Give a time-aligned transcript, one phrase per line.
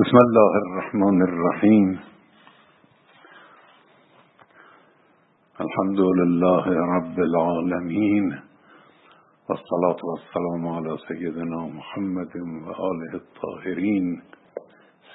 [0.00, 1.88] بسم الله الرحمن الرحیم.
[5.64, 8.30] الحمد لله رب العالمین
[9.48, 14.22] والصلاة والسلام على سيدنا محمد وآله الطاهرين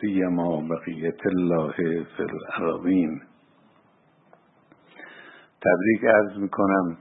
[0.01, 1.71] سيما بقية الله
[2.15, 3.21] في الأراضين
[5.61, 6.97] تبریک عرض می‌کنم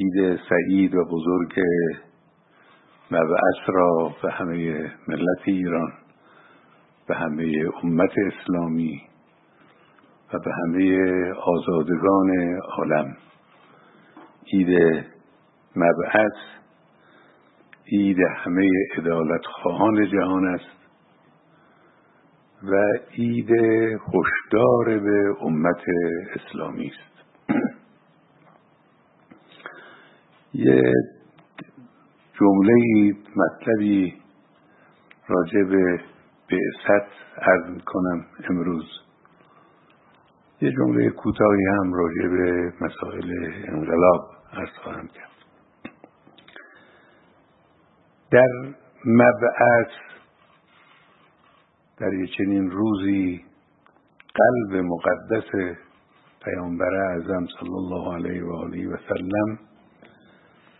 [0.00, 1.60] عید سعید و بزرگ
[3.10, 6.01] مبعث را به همه ملت ایران.
[7.12, 7.52] به همه
[7.82, 9.02] امت اسلامی
[10.32, 10.98] و به همه
[11.32, 13.16] آزادگان عالم.
[14.52, 15.04] عید
[15.76, 16.38] مبعث
[17.92, 18.68] عید همه
[18.98, 20.78] عدالت خواهان جهان است
[22.62, 22.82] و
[23.18, 23.50] عید
[24.14, 25.82] هشدار به امت
[26.36, 27.24] اسلامی است.
[30.54, 30.92] یه
[32.40, 34.14] جمله مطلبی
[35.28, 36.11] راجع به
[36.52, 38.84] بعثت عرض کنم امروز.
[40.60, 45.32] یه جمله کوتاهی هم راجع به مسائل انقلاب عرض خواهم کرد.
[48.30, 49.92] در مبعث
[51.98, 53.44] در یه چنین روزی
[54.34, 55.78] قلب مقدس
[56.44, 59.58] پیامبر اعظم صلی الله علیه و آله و سلم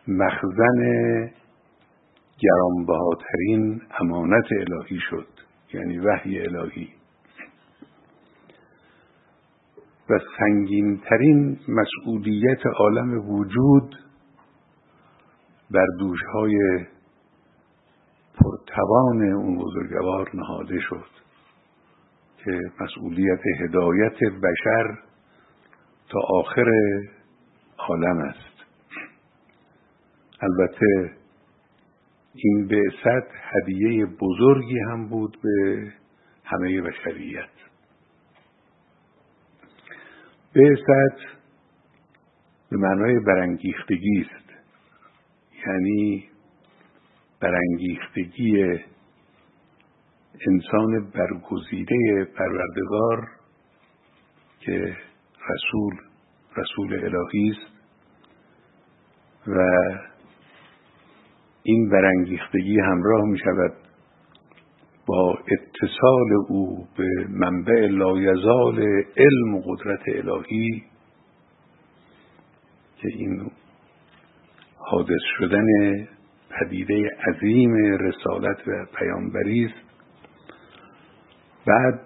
[0.08, 0.80] مخزن
[2.38, 5.26] گرانبهاترین امانت الهی شد.
[5.74, 6.88] یعنی وحی الهی.
[10.10, 13.94] و سنگینترین مسئولیت عالم وجود
[15.70, 16.86] بر دوشهای
[18.34, 21.10] پرتوان اون بزرگوار نهاده شد
[22.44, 24.98] که مسئولیت هدایت بشر
[26.08, 26.70] تا آخر
[27.78, 28.66] عالم است.
[30.40, 31.21] البته
[32.34, 35.92] این بعثت هدیه بزرگی هم بود به
[36.44, 37.48] همه بشریت.
[40.54, 41.18] بعثت
[42.70, 44.50] به معنای برانگیختگی است.
[45.66, 46.28] یعنی
[47.40, 48.78] برانگیختگی
[50.48, 53.28] انسان برگزیده پروردگار
[54.60, 54.96] که
[55.50, 55.96] رسول
[56.56, 57.72] رسول الهی است
[59.46, 59.58] و
[61.62, 63.72] این برانگیختگی همراه می شود
[65.06, 68.78] با اتصال او به منبع لایزال
[69.16, 70.82] علم و قدرت الهی
[72.96, 73.50] که این
[74.76, 75.66] حادث شدن
[76.50, 79.92] پدیده عظیم رسالت و پیامبری است.
[81.66, 82.00] بعد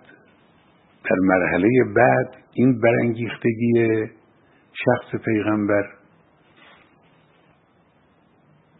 [1.04, 4.06] در مرحله بعد این برانگیختگی
[4.72, 5.90] شخص پیغمبر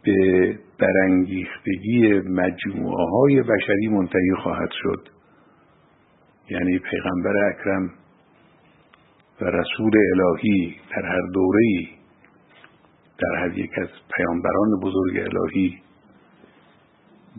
[0.03, 5.09] به برانگیختگی مجموعه های بشری منتهی خواهد شد.
[6.49, 7.89] یعنی پیغمبر اکرم
[9.41, 11.87] و رسول الهی در هر دوره
[13.19, 15.77] در هر یک از پیامبران بزرگ الهی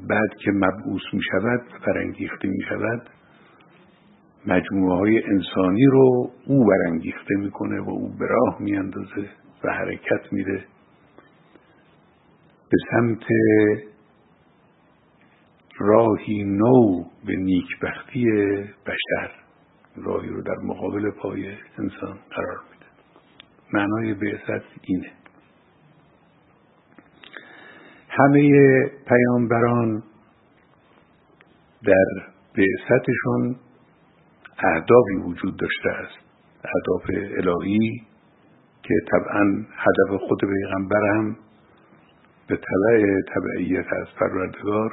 [0.09, 3.11] بعد که مبعوث می شود برانگیخته می شود
[4.47, 9.29] مجموعه های انسانی رو او برانگیخته می‌کنه و او به راه میاندازه
[9.65, 10.65] و حرکت میده.
[12.71, 13.25] به سمت
[15.79, 18.25] راهی نو به نیکبختی
[18.87, 19.31] بشر.
[19.97, 21.49] راهی رو در مقابل پای
[21.79, 22.87] انسان قرار میده.
[23.73, 25.13] معنای بعثت اینه.
[28.09, 28.51] همه
[29.09, 30.03] پیامبران
[31.85, 32.07] در
[32.57, 33.57] بعثتشون
[34.59, 36.19] اهدافی وجود داشته است.
[36.65, 38.03] اهداف الهی
[38.83, 41.37] که طبعا هدف خود پیغمبر هم
[42.49, 44.93] به طبع تبعیت از پروردگار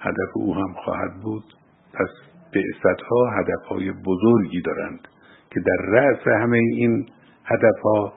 [0.00, 1.44] هدف او هم خواهد بود.
[1.92, 2.08] پس
[2.54, 5.08] بعثت ها هدف های بزرگی دارند
[5.50, 7.08] که در رأس همه این
[7.44, 8.12] هدف ها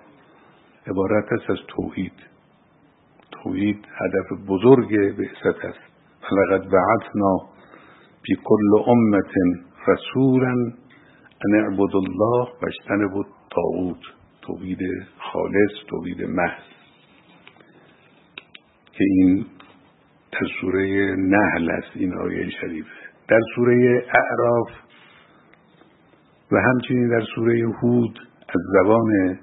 [0.87, 2.13] عبارت است از توحید.
[3.31, 5.79] توحید هدف بزرگ بعثت است.
[6.29, 7.37] فلقد بعثنا
[8.25, 9.33] فی کل امت
[9.87, 10.53] رسولا
[11.45, 14.01] ان اعبد الله و اجتنبوا الطاغوت.
[14.41, 14.79] توحید
[15.17, 16.78] خالص توحید محض.
[18.99, 19.45] که این
[20.31, 22.89] در سوره نحل است این آیه شریفه.
[23.27, 24.69] در سوره اعراف
[26.51, 28.19] و همچنین در سوره هود
[28.49, 29.39] از زبان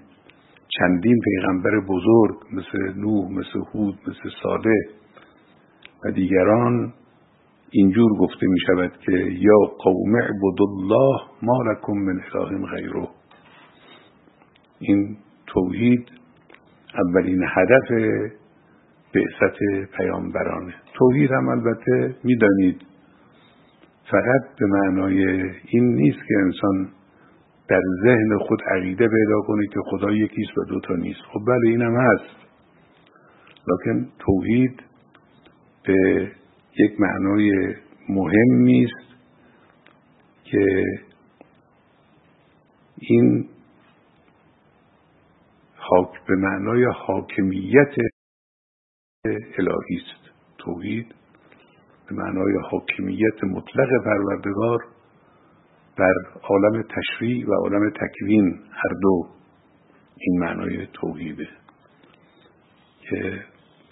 [0.68, 4.74] چندین پیغمبر بزرگ مثل نوح مثل هود مثل ساده
[6.04, 6.94] و دیگران
[7.70, 13.08] اینجور گفته می شود که یا قوم اعبد الله ما لکم من اله غیره.
[14.78, 15.16] این
[15.46, 16.08] توحید
[16.94, 17.90] اولین هدف
[19.14, 19.58] بعثت
[19.96, 22.82] پیامبرانه توحید هم البته می‌دانید.
[24.10, 26.88] فقط به معنای این نیست که انسان
[27.68, 31.20] در ذهن خود عقیده پیدا کنه که خدا یکیست و دوتا نیست.
[31.32, 32.36] خب بله اینم هست.
[33.68, 34.82] لکن توحید
[35.86, 36.30] به
[36.78, 37.74] یک معنای
[38.08, 39.16] مهمی است
[40.44, 40.84] که
[42.98, 43.48] این
[45.76, 47.94] حاک به معنای حاکمیت
[49.58, 50.26] الهی است.
[50.58, 51.14] توحید
[52.08, 54.78] به معنای حاکمیت مطلق پروردگار
[55.98, 59.26] بر عالم تشریع و عالم تکوین هر دو
[60.16, 61.48] این معنای توحیده
[63.00, 63.42] که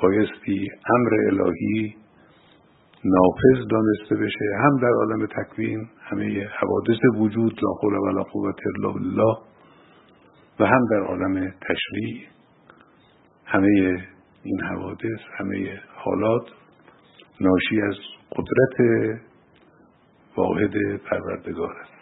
[0.03, 1.97] بایستی امر الهی
[3.05, 8.93] نافذ دانسته بشه هم در عالم تکوین همه حوادث وجود لا حول ولا قوت الا
[8.93, 9.37] بالله
[10.61, 12.27] و هم در عالم تشریع
[13.45, 14.05] همه
[14.44, 16.43] این حوادث همه حالات
[17.41, 17.96] ناشی از
[18.37, 18.88] قدرت
[20.37, 21.93] واحد پروردگار است.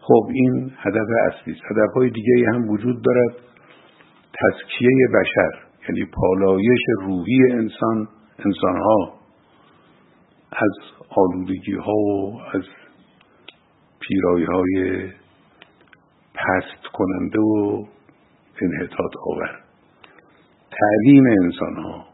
[0.00, 1.62] خب این هدف اصلی است.
[1.70, 3.34] هدف های دیگه هم وجود دارد.
[4.34, 8.08] تزکیه بشر یعنی پالایش روحی انسان
[8.38, 9.14] انسانها
[10.52, 10.72] از
[11.08, 12.64] آلودگی ها و از
[14.00, 15.06] پیرایی های
[16.34, 17.84] پست کننده و
[18.62, 19.63] انحطاط آور.
[20.78, 22.06] تعلیم انسان ها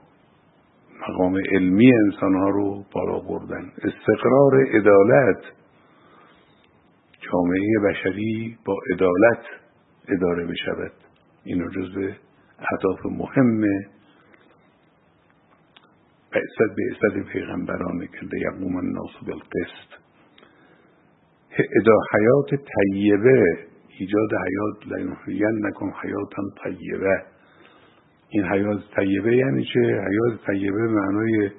[1.08, 3.72] مقام علمی انسان ها رو بالا بردن.
[3.76, 5.42] استقرار عدالت
[7.20, 9.44] جامعه بشری با عدالت
[10.08, 10.92] اداره بشود.
[11.44, 12.12] اینو جزء
[12.58, 13.60] اهداف مهم
[16.32, 20.00] بعثت بعثت پیغمبرانه که لیقوم الناس بالقسط.
[21.80, 23.44] ادا حیات طیبه
[23.98, 25.00] ایجاد حیات
[25.60, 27.22] نکن حیاتا طیبه.
[28.32, 31.50] این حیات طیبه یعنی چه؟ حیات طیبه معنای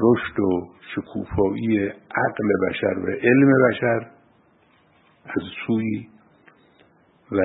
[0.00, 4.10] رشد و شکوفایی عقل بشر و علم بشر
[5.24, 6.08] از سوی
[7.32, 7.40] و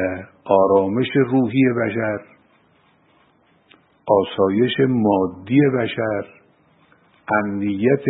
[0.46, 2.20] آرامش روحی بشر
[4.08, 6.26] آسایش مادی بشر
[7.44, 8.04] امنیت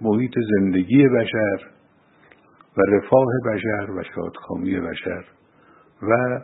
[0.00, 1.58] محیط زندگی بشر
[2.76, 5.24] و رفاه بشر و شادکامی بشر
[6.02, 6.40] و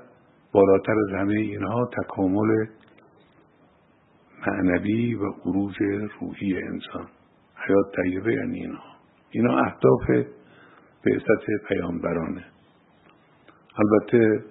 [0.53, 2.67] بالاتر از همه اینها تکامل
[4.47, 5.75] معنوی و عروج
[6.21, 7.07] روحی انسان.
[7.67, 8.91] حیات طیبه یعنی اینها
[9.31, 10.27] اینا اهداف
[11.05, 12.45] بعثت پیامبرانه.
[13.79, 14.45] البته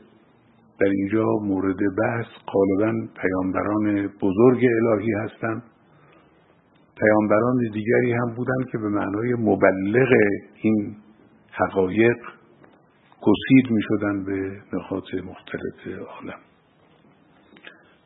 [0.80, 5.64] در اینجا مورد بحث غالبا پیامبران بزرگ الهی هستند
[7.00, 10.10] پیامبران دیگری هم بودند که به معنای مبلغ
[10.62, 10.96] این
[11.52, 12.18] حقایق
[13.22, 16.40] گسید می شدن به نقاط مختلف عالم.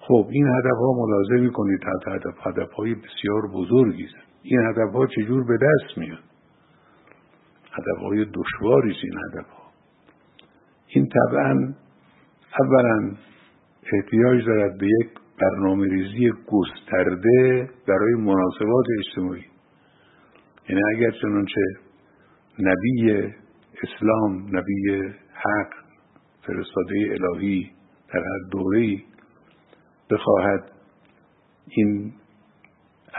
[0.08, 4.08] خب این هدف ها ملاحظه می کنید تحت هدف هدف های بسیار بزرگی
[4.42, 6.24] این هدف ها چجور به دست میاد
[7.72, 9.64] هدف های دشواری است این هدف ها
[10.88, 11.74] این طبعا
[12.60, 13.12] اولا
[13.94, 15.10] احتیاج دارد به یک
[15.42, 19.46] برنامه ریزی گسترده برای مناسبات اجتماعی.
[20.70, 21.62] یعنی اگر چنانچه
[22.60, 23.12] نبی
[23.84, 25.02] اسلام نبی
[25.34, 25.70] حق
[26.42, 27.72] فرستاده الهی
[28.14, 28.98] در هر دوره
[30.12, 30.72] بخواهد
[31.68, 32.14] این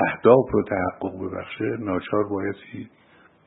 [0.07, 2.91] اهداف رو تحقق ببخشه ناچار بایستی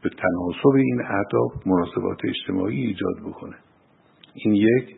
[0.04, 3.56] به تناسب این اهداف مناسبات اجتماعی ایجاد بکنه.
[4.34, 4.96] این یک.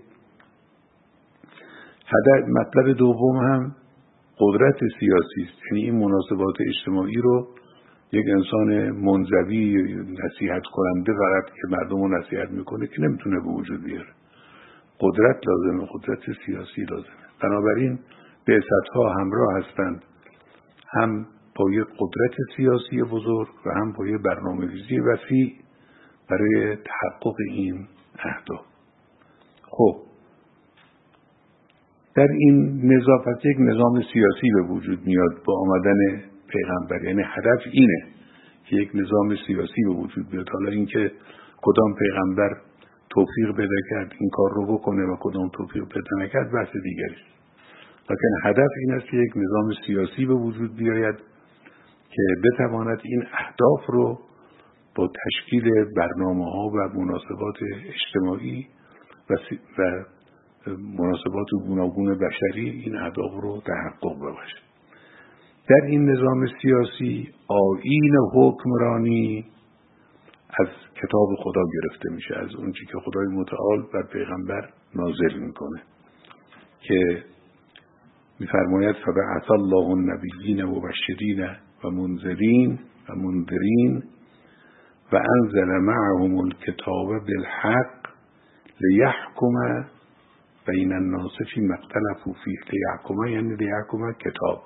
[2.05, 3.75] هدف مطلب دوم هم
[4.39, 5.71] قدرت سیاسی است.
[5.71, 7.47] یعنی این مناسبات اجتماعی رو
[8.11, 13.83] یک انسان منزوی نصیحت کننده فقط که مردم رو نصیحت می‌کنه که نمی‌تونه به وجود
[13.83, 14.13] بیاره.
[14.99, 17.29] قدرت لازمه قدرت سیاسی لازمه.
[17.43, 17.99] بنابراین
[18.49, 20.03] بعثت ها همراه هستند.
[20.93, 21.25] هم
[21.55, 25.53] با یک قدرت سیاسی بزرگ و هم با یک برنامه ریزی وسیع
[26.29, 27.87] برای تحقق این
[28.19, 28.65] اهداف
[29.63, 29.95] خب.
[32.15, 37.03] در این نظافت یک نظام سیاسی به وجود میاد با آمدن پیغمبر.
[37.03, 38.03] یعنی هدف اینه
[38.65, 40.49] که یک نظام سیاسی به وجود بیاد.
[40.49, 41.11] حالا اینکه
[41.61, 42.57] کدام پیغمبر
[43.09, 47.38] توفیق پیدا کرد این کار رو بکنه و کدام توفیق پیدا نکرد بحث دیگری.
[48.09, 51.15] لکن هدف این است که یک نظام سیاسی به وجود بیاید
[52.09, 54.19] که بتواند این اهداف رو
[54.95, 58.67] با تشکیل برنامه ها و مناسبات اجتماعی
[59.79, 60.03] و
[60.77, 64.57] مناسبات گوناگون بشری این اهداف رو تحقق ببخشه
[65.69, 69.45] در این نظام سیاسی آین حکمرانی
[70.59, 75.81] از کتاب خدا گرفته میشه از اونچه که خدای متعال بر پیغمبر نازل می‌کنه
[76.81, 77.23] که
[78.39, 81.47] میفرماید فبعث الله النبیین و بشرین
[81.83, 82.79] و منذرین
[83.09, 84.03] و منذرین
[85.11, 87.99] و انزل معهم الکتاب بالحق
[88.81, 89.85] لیحکم
[90.67, 92.59] بین الناس فی مختلفو فیه.
[92.71, 94.63] لیحکم یعنی لیحکم کتاب.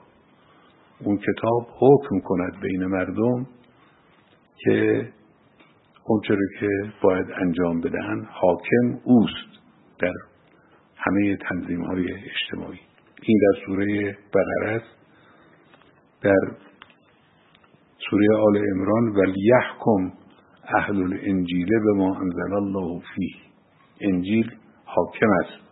[0.99, 3.47] اون کتاب حکم کند بین مردم
[4.57, 5.07] که
[6.05, 6.67] اونچه که
[7.01, 9.61] باید انجام بدهن حاکم اوست
[9.99, 10.13] در
[10.97, 12.79] همه تنظیم های اجتماعی.
[13.25, 14.95] این در سوره بقره است
[16.21, 16.51] در
[18.09, 20.11] سوره آل عمران ولیحکم
[20.63, 23.35] اهل الانجیل به ما انزل الله فیه
[24.01, 24.51] انجیل
[24.85, 25.63] حاکم است.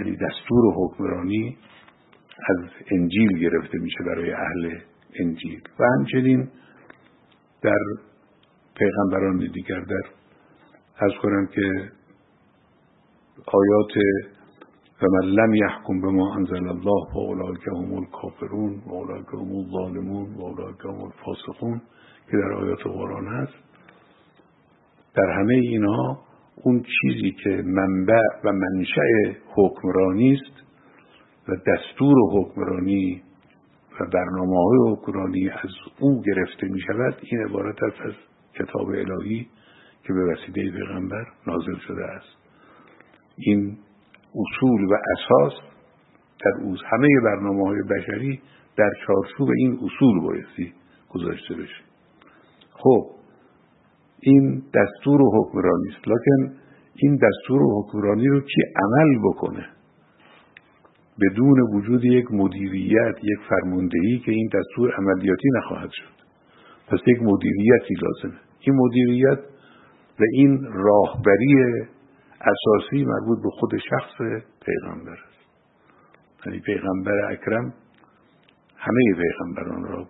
[0.00, 1.56] یعنی دستور حکمرانی
[2.48, 4.78] از انجیل گرفته میشه برای اهل
[5.20, 5.62] انجیل.
[5.78, 6.48] و همچنین
[7.62, 7.84] در
[8.74, 10.08] پیغمبران دیگر در
[11.00, 11.92] از کنم که
[13.46, 14.04] آیات
[15.02, 19.56] و من لم یحکم به ما انزل الله و اولئک هم الکافرون و اولئک هم
[19.56, 21.80] الظالمون و اولئک هم الفاسقون
[22.30, 23.54] که در آیات قرآن هست.
[25.14, 26.18] در همه اینها
[26.64, 30.62] اون چیزی که منبع و منشأ حکمرانی است
[31.48, 33.22] و دستور حکمرانی
[34.00, 38.12] و برنامه های حکمرانی از او گرفته می شود این عبارت است از
[38.54, 39.48] کتاب الهی
[40.02, 42.36] که به وسیله پیغمبر نازل شده است.
[43.36, 43.78] این
[44.34, 45.52] اصول و اساس
[46.44, 48.40] در اوز همه برنامه های بشری
[48.76, 50.72] در چارچوب این اصول بایستی
[51.10, 51.84] گذاشته بشه.
[52.70, 53.06] خب
[54.20, 56.08] این دستور حکمرانی است.
[56.08, 56.54] لکن
[56.96, 59.66] این دستور حکمرانی رو کی عمل بکنه؟
[61.20, 66.18] بدون وجود یک مدیریت یک فرماندهی که این دستور عملیاتی نخواهد شد.
[66.88, 68.40] پس یک مدیریتی لازمه.
[68.60, 69.38] این مدیریت
[70.20, 71.54] و این راهبری
[72.40, 75.38] اساسی مربوط به خود شخص پیغمبر است.
[76.46, 77.74] یعنی پیغمبر اکرم
[78.76, 80.06] همه پیغمبران را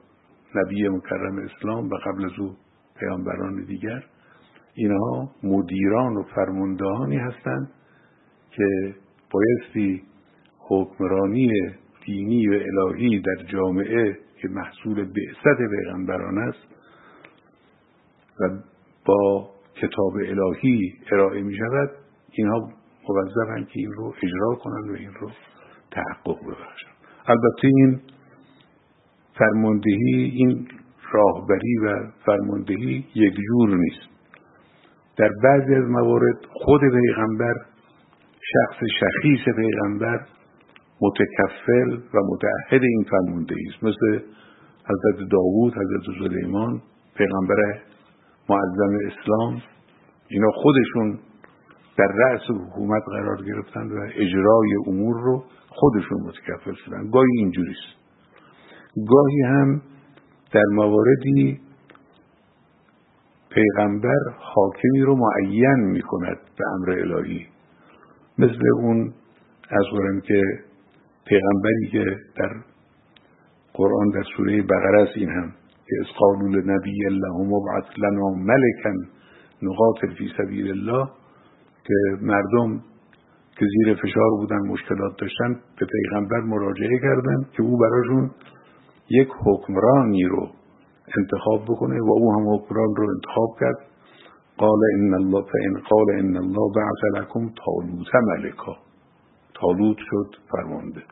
[0.54, 2.56] نبی مکرم اسلام و قبل از او
[3.00, 4.04] پیامبران دیگر
[4.74, 7.70] اینها مدیران و فرماندهانی هستند
[8.50, 8.94] که
[9.30, 10.02] بایستی
[10.58, 11.50] حکمرانی
[12.06, 16.66] دینی و الهی در جامعه که محصول بعثت پیغمبران است
[18.40, 18.48] و
[19.06, 21.90] با کتاب الهی ارائه می شود
[22.32, 22.68] اینها
[23.08, 25.30] موظفن که این رو اجرا کنند و این رو
[25.90, 28.00] تحقق ببخشند البته این
[29.38, 30.68] فرماندهی این
[31.12, 34.08] راهبری و فرماندهی یک جور نیست.
[35.16, 37.54] در بعضی از موارد خود پیغمبر
[38.52, 40.26] شخص شخیص پیغمبر
[41.02, 43.84] متکفل و متعهد این فرماندهی است.
[43.84, 44.24] مثل
[44.84, 46.82] حضرت داوود حضرت سلیمان
[47.16, 47.80] پیغمبر
[48.48, 49.62] معظم اسلام.
[50.28, 51.18] اینا خودشون
[51.98, 57.10] در رأس حکومت قرار گرفتن و اجرای امور رو خودشون متکفل شدن.
[57.10, 57.98] گاهی اینجوریست.
[59.08, 59.82] گاهی هم
[60.52, 61.60] در مواردی
[63.50, 67.46] پیغمبر حاکمی رو معین می کند به امر الهی.
[68.38, 69.12] مثل اون
[69.70, 69.84] از
[70.24, 70.42] که
[71.26, 72.04] پیغمبری که
[72.36, 72.50] در
[73.72, 75.52] قرآن در سوره بقره این هم
[75.86, 78.92] که از قالوا لنبی الله مبعث لنا ملکا
[79.62, 81.08] نقاتل فی سبیل الله
[81.88, 82.80] که مردم
[83.58, 88.30] که زیر فشار بودن مشکلات داشتن به پیغمبر مراجعه کردن که او براشون
[89.10, 90.48] یک حکمرانی رو
[91.18, 93.78] انتخاب بکنه و او هم حکمران رو انتخاب کرد.
[94.58, 98.76] قال ان الله فان قال ان الله بعث لكم طالوت ملکا.
[99.60, 101.02] طالوت شد فرمانده.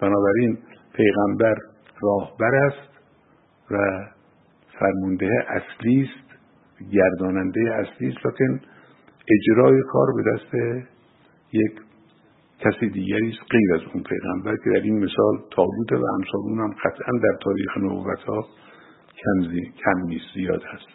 [0.00, 0.58] بنابراین
[0.92, 1.56] پیغمبر
[2.02, 2.88] راهبر است
[3.70, 3.76] و
[4.80, 6.28] فرمانده اصلی است
[6.92, 8.60] گرداننده اصلی است لکن
[9.30, 10.54] اجرای کار به دست
[11.52, 11.72] یک
[12.60, 16.58] کسی دیگری است غیر از اون پیغمبر که در این مثال تابوت و امثال اون
[16.58, 18.46] هم قطعا در تاریخ نبوت ها
[19.84, 20.88] کم نیست زیاد هست.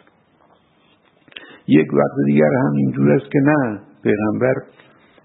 [1.68, 4.54] یک وقت دیگر هم اینجور است که نه پیغمبر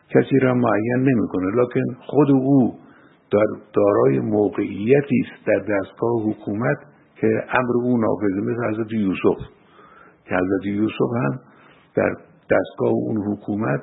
[0.10, 2.80] کسی را معین نمی‌کنه لکن خود او
[3.32, 6.78] در دارای موقعیتی است در دستگاه حکومت
[7.16, 9.39] که امر او نافذه مثل حضرت یوسف.
[10.25, 11.39] که حضرت یوسف هم
[11.96, 12.16] در
[12.51, 13.82] دستگاه اون حکومت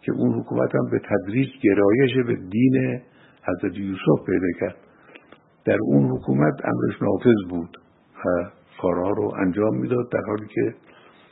[0.00, 3.00] که اون حکومت هم به تدریج گرایش به دین
[3.42, 4.76] حضرت یوسف پیدا کرد.
[5.64, 7.76] در اون حکومت امرش نافذ بود
[8.24, 8.50] و
[8.82, 10.74] کارها رو انجام می‌داد در حالی که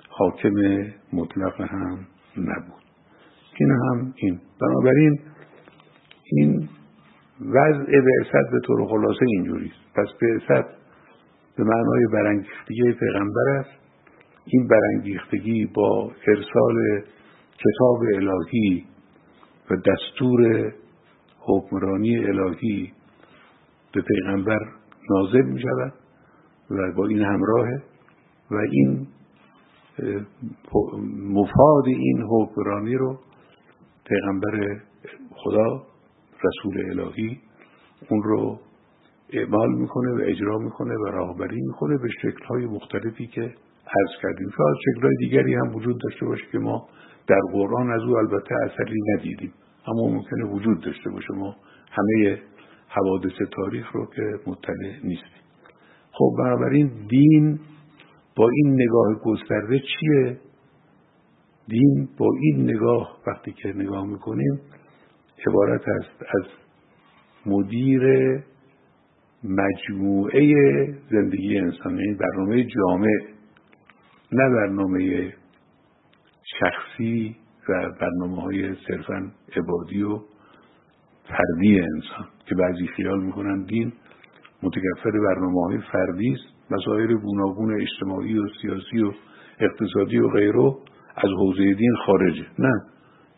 [0.08, 0.54] حاکم
[1.12, 1.99] مطلق هم
[2.37, 2.82] نبود.
[3.61, 4.40] این هم این.
[4.61, 5.18] بنابراین
[6.32, 6.68] این
[7.40, 9.80] وضع بعثت به طور خلاصه اینجوریست.
[9.94, 10.68] پس بعثت
[11.56, 13.88] به معنای برانگیختگی پیغمبر است.
[14.52, 17.02] این برانگیختگی با ارسال
[17.59, 18.85] کتاب الهی
[19.71, 20.73] و دستور
[21.40, 22.93] حکمرانی الهی
[23.95, 24.59] به پیغمبر
[25.11, 25.93] نازل می شود
[26.71, 27.83] و با این همراهه
[28.50, 29.07] و این
[31.19, 33.19] مفاد این حکمرانی رو
[34.05, 34.81] پیغمبر
[35.31, 35.83] خدا
[36.45, 37.40] رسول الهی
[38.11, 38.61] اون رو
[39.33, 43.55] اعمال می‌کنه و اجرا می‌کنه و راهبری می‌کنه به شکلهای مختلفی که
[43.97, 44.49] عرض کردیم.
[44.57, 46.88] شاید شکلهای دیگری هم وجود داشته باشه که ما
[47.26, 49.52] در قرآن از او البته اثری ندیدیم.
[49.87, 51.35] اما ممکنه وجود داشته باشه.
[51.35, 51.57] ما
[51.90, 52.38] همه
[52.88, 55.42] حوادث تاریخ رو که مطلع نیستیم.
[56.12, 57.59] خب بنابراین دین
[58.37, 60.38] با این نگاه گسترده چیه؟
[61.68, 64.61] دین با این نگاه وقتی که نگاه می‌کنیم
[65.47, 66.45] عبارت است از
[67.47, 68.02] مدیر
[69.45, 70.45] مجموعه
[71.11, 73.38] زندگی انسان این یعنی برنامه جامع.
[74.32, 75.35] نه برنامه
[76.61, 77.37] شخصی
[77.68, 80.18] و برنامه های صرفا عبادی و
[81.28, 83.92] فردی انسان که بعضی خیال می‌کنن دین
[84.62, 86.73] متکفر برنامه های فردی است.
[86.73, 89.12] مسائل گوناگون اجتماعی و سیاسی و
[89.61, 90.75] اقتصادی و غیره
[91.16, 92.47] از حوزه دین خارجه.
[92.58, 92.73] نه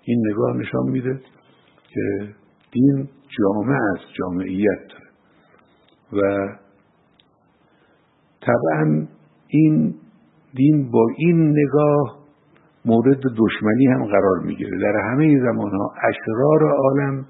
[0.03, 1.21] این نگاه نشان میده
[1.89, 2.35] که
[2.73, 4.89] دین جامعه است جامعیت.
[4.89, 5.11] داره
[6.13, 6.49] و
[8.41, 9.07] طبعا
[9.49, 9.95] این
[10.55, 12.21] دین با این نگاه
[12.85, 14.79] مورد دشمنی هم قرار می‌گیره.
[14.79, 17.27] در همه زمان ها اشرار عالم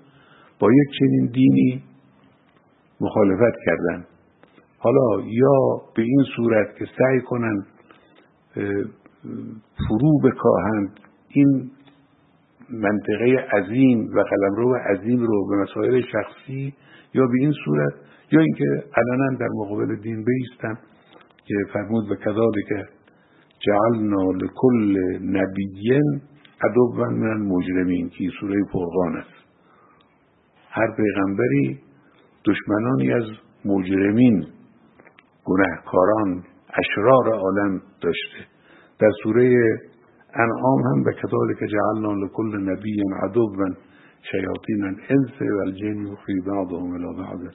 [0.61, 1.83] با یک چنین دینی
[3.01, 4.05] مخالفت کردن.
[4.79, 7.65] حالا یا به این صورت که سعی کنن
[9.89, 11.71] فرو بکاهند این
[12.71, 16.75] منطقه عظیم و قلمرو عظیم رو به مسائل شخصی
[17.15, 17.93] یا به این صورت
[18.33, 18.65] یا اینکه
[18.97, 20.79] علنا در مقابل دین بیستن
[21.45, 22.15] که فرمود و
[22.69, 22.89] که
[23.67, 24.99] جعلنا لکل
[25.37, 26.21] نبیین
[26.65, 29.41] عدوا من المجرمین که سوره فرقان است.
[30.71, 31.81] هر پیغمبری
[32.45, 33.25] دشمنانی از
[33.65, 34.47] مجرمین
[35.45, 38.47] گناهکاران اشرار عالم داشته.
[39.01, 39.55] در سوره
[40.35, 41.13] انعام هم به
[41.61, 43.69] که جعلنا لکل نبی عدوا
[44.31, 47.55] شیاطین الانس و الجن بعضهم الى بعض.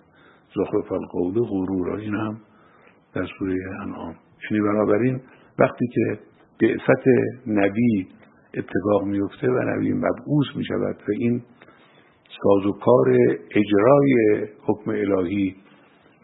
[0.56, 1.98] زخرف القول غرورا.
[1.98, 2.38] این هم
[3.16, 4.16] در سوره انعام.
[4.52, 5.22] یعنی بنابراین
[5.60, 6.20] وقتی که
[6.62, 7.08] بعثت
[7.48, 8.08] نبی
[8.54, 11.42] اتفاق میفته و نبی مبعوث می شود و این
[12.44, 13.10] سازوکار
[13.52, 15.56] اجرای حکم الهی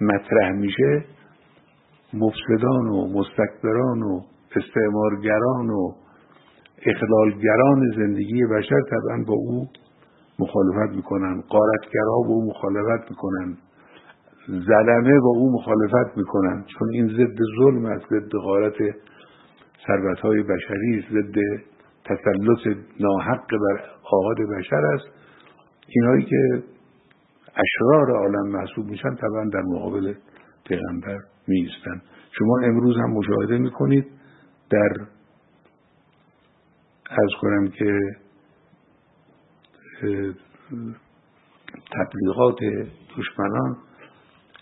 [0.02, 1.06] مطرح میشه
[2.14, 4.22] مفسدان و مستکبران و
[4.56, 5.94] استعمارگران و
[6.86, 9.68] اخلالگران زندگی بشر طبعا با او
[10.40, 13.58] مخالفت می‌کنن قارتگرها با او مخالفت می‌کنن.
[14.48, 16.66] زلمه با او مخالفت می‌کنن.
[16.68, 18.76] چون این ضد ظلم است ضد غارت
[19.88, 21.36] ثروت های بشری است ضد
[22.06, 25.06] تسلط ناحق بر آقاد بشر است.
[25.88, 26.64] اینهایی که
[27.48, 30.14] اشرار عالم محسوب میشن طبعا در مقابل
[30.66, 32.02] پیغمبر میستن
[32.32, 34.06] شما امروز هم مشاهده می‌کنید
[34.70, 34.90] در
[37.10, 38.00] از کنم که
[41.92, 42.60] تبلیغات
[43.18, 43.78] دشمنان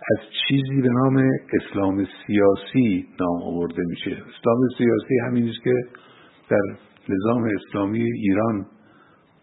[0.02, 4.12] از چیزی به نام اسلام سیاسی نام آورده میشه.
[4.12, 5.74] اسلام سیاسی همین است که
[6.50, 6.62] در
[7.10, 8.66] نظام اسلامی ایران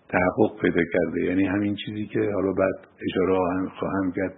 [0.08, 1.24] تحقق پیدا کرده.
[1.24, 2.74] یعنی همین چیزی که حالا بعد
[3.06, 4.34] اشاره خواهم کرد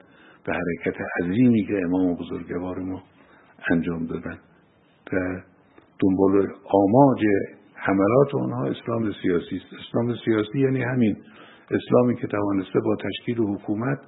[0.46, 3.02] به حرکت عظیمی که امام بزرگوار ما
[3.70, 4.38] انجام دادن.
[5.12, 5.42] و
[6.00, 7.24] دنبال آماج
[7.74, 9.88] حملات اونها اسلام سیاسی است.
[9.88, 11.16] اسلام سیاسی یعنی همین.
[11.70, 13.98] اسلامی که توانسته با تشکیل حکومت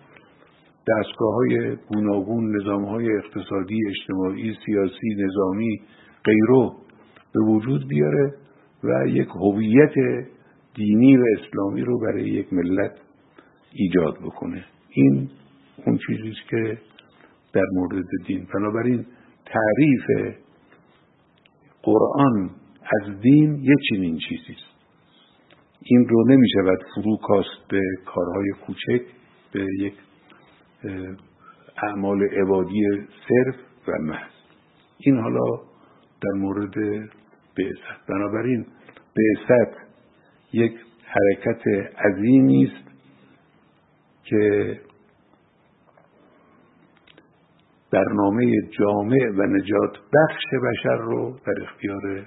[0.90, 5.80] دستگاه های گوناگون نظام های اقتصادی اجتماعی سیاسی نظامی
[6.24, 6.74] غیرو
[7.34, 8.34] به وجود بیاره
[8.84, 9.94] و یک هویت
[10.74, 12.92] دینی و اسلامی رو برای یک ملت
[13.72, 14.64] ایجاد بکنه.
[14.90, 15.30] این
[15.86, 16.78] اون چیزی که
[17.52, 18.46] در مورد دین.
[18.54, 19.06] بنابراین
[19.46, 20.36] تعریف
[21.82, 22.50] قرآن
[23.00, 24.70] از دین یک چنین چیزی است.
[25.82, 29.02] این رو نمی شود فرو کاست به کارهای کوچک
[29.52, 29.94] به یک
[31.82, 32.82] اعمال عبادی
[33.28, 33.54] صرف
[33.88, 34.32] و محض.
[34.98, 35.56] این حالا
[36.22, 36.74] در مورد
[37.56, 38.06] بعثت.
[38.08, 38.66] بنابراین
[39.16, 39.76] بعثت
[40.52, 40.72] یک
[41.04, 41.62] حرکت
[41.98, 42.90] عظیمی است
[44.24, 44.80] که
[47.92, 52.26] برنامه جامع و نجات بخش بشر رو در اختیار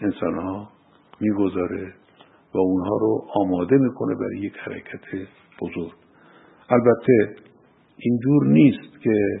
[0.00, 0.68] انسان ها
[1.20, 1.94] می‌گذاره
[2.54, 5.28] و اونها رو آماده می‌کنه برای یک حرکت
[5.60, 5.92] بزرگ.
[6.70, 7.36] البته
[8.02, 9.40] اینجور نیست که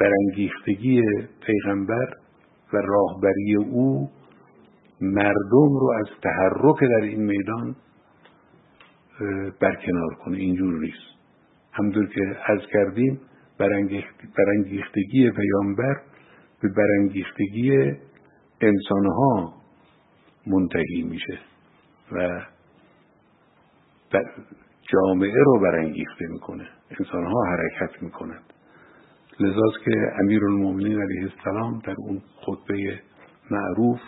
[0.00, 1.02] برانگیختگی
[1.46, 2.08] پیغمبر
[2.72, 4.10] و راهبری او
[5.00, 7.76] مردم رو از تحرک در این میدان
[9.60, 10.36] برکنار کنه.
[10.36, 11.16] اینجور نیست.
[11.72, 13.20] همدور که از کردیم
[14.36, 16.00] برانگیختگی پیامبر
[16.62, 17.92] به برانگیختگی
[18.60, 19.54] انسانها
[20.46, 21.38] منتهی میشه
[22.12, 22.40] و
[24.92, 26.68] جامعه رو برانگیخته می‌کنه.
[27.00, 28.52] انسانها حرکت می‌کنند.
[29.40, 33.00] لذاست که امیر المومنین علیه السلام در اون خطبه
[33.50, 34.00] معروف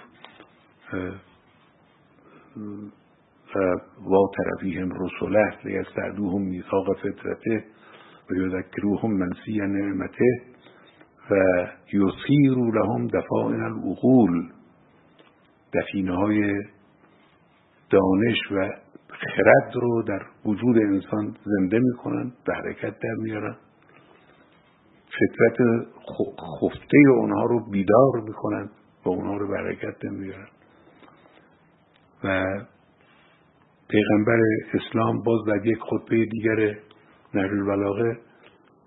[4.11, 7.65] و طرفیهم رسوله لیستعدوهم میثاق فطرته
[8.31, 10.43] و یذکروهم منسی نعمته
[11.31, 11.35] و
[11.93, 14.53] یثیرو لهم دفائن العقول.
[15.75, 16.63] دفینه های
[17.91, 18.71] دانش و
[19.19, 23.57] خرد رو در وجود انسان زنده می‌کنن به حرکت در میارن.
[25.07, 25.57] فطرت
[26.61, 28.71] خفته اونها رو بیدار می‌کنن
[29.05, 30.49] و اونها رو به حرکت در میارن.
[32.25, 32.45] و
[33.89, 34.41] پیغمبر
[34.75, 36.79] اسلام باز در یک خطبه دیگر
[37.35, 38.19] نهر البلاغه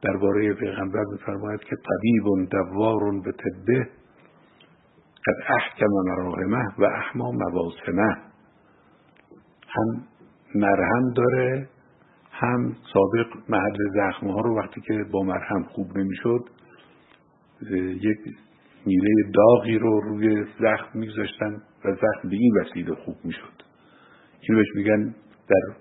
[0.02, 3.90] درباره پیغمبر میفرماید که طبیب دوار به تبه
[5.26, 8.18] قد احکم مراهمه و احما مواسمه.
[9.68, 10.04] هم
[10.56, 11.70] مرهم داره.
[12.32, 16.50] هم سابق محل زخم ها رو وقتی که با مرهم خوب نمی‌شد
[18.02, 18.18] یک
[18.86, 21.54] میله داغی رو روی زخم میگذاشتن
[21.86, 23.64] و زخم به این وسیله خوب می‌شد.
[24.42, 25.16] این بهش میگن
[25.48, 25.76] در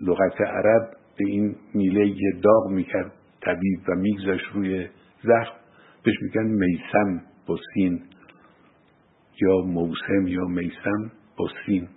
[0.00, 4.88] لغت عرب به این میله داغ می‌کرد طبیب و میگذاشت روی
[5.22, 5.56] زخم.
[6.04, 8.02] بهش میگن میسم با سین.
[9.42, 11.88] یا موسم یا میسم با سین.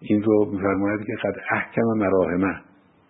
[0.00, 2.60] این رو میفرماید که قد احکم مراهمه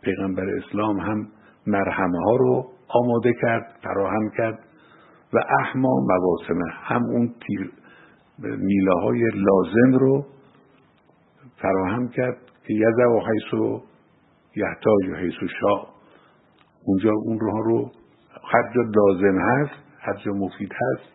[0.03, 1.29] پیغمبر اسلام هم
[1.66, 4.59] مرهمه ها رو آماده کرد فراهم کرد
[5.33, 7.70] و احما مواسمه هم اون تیر
[8.38, 10.27] میله های لازم رو
[11.57, 13.83] فراهم کرد که یزه و حیث و
[14.57, 15.87] یحتاج و حیث و شا
[16.85, 17.90] اونجا اون رو
[18.53, 21.12] هر جا لازم هست هر جا مفید هست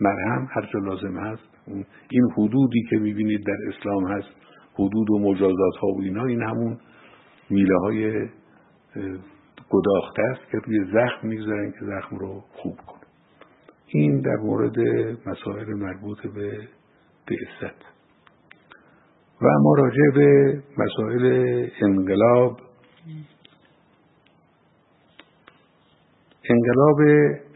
[0.00, 1.42] مرهم هر جا لازم هست.
[2.10, 4.28] این حدودی که می‌بینید در اسلام هست.
[4.74, 6.78] حدود و مجازات ها و اینا این همون
[7.50, 8.28] میله های
[9.70, 13.00] گداخته است که روی زخم می‌گذارن که زخم رو خوب کنه
[13.86, 14.78] این در مورد
[15.26, 16.68] مسائل مربوط به
[17.28, 17.76] بعثت.
[19.40, 22.60] و اما راجع به مسائل انقلاب
[26.50, 27.00] انقلاب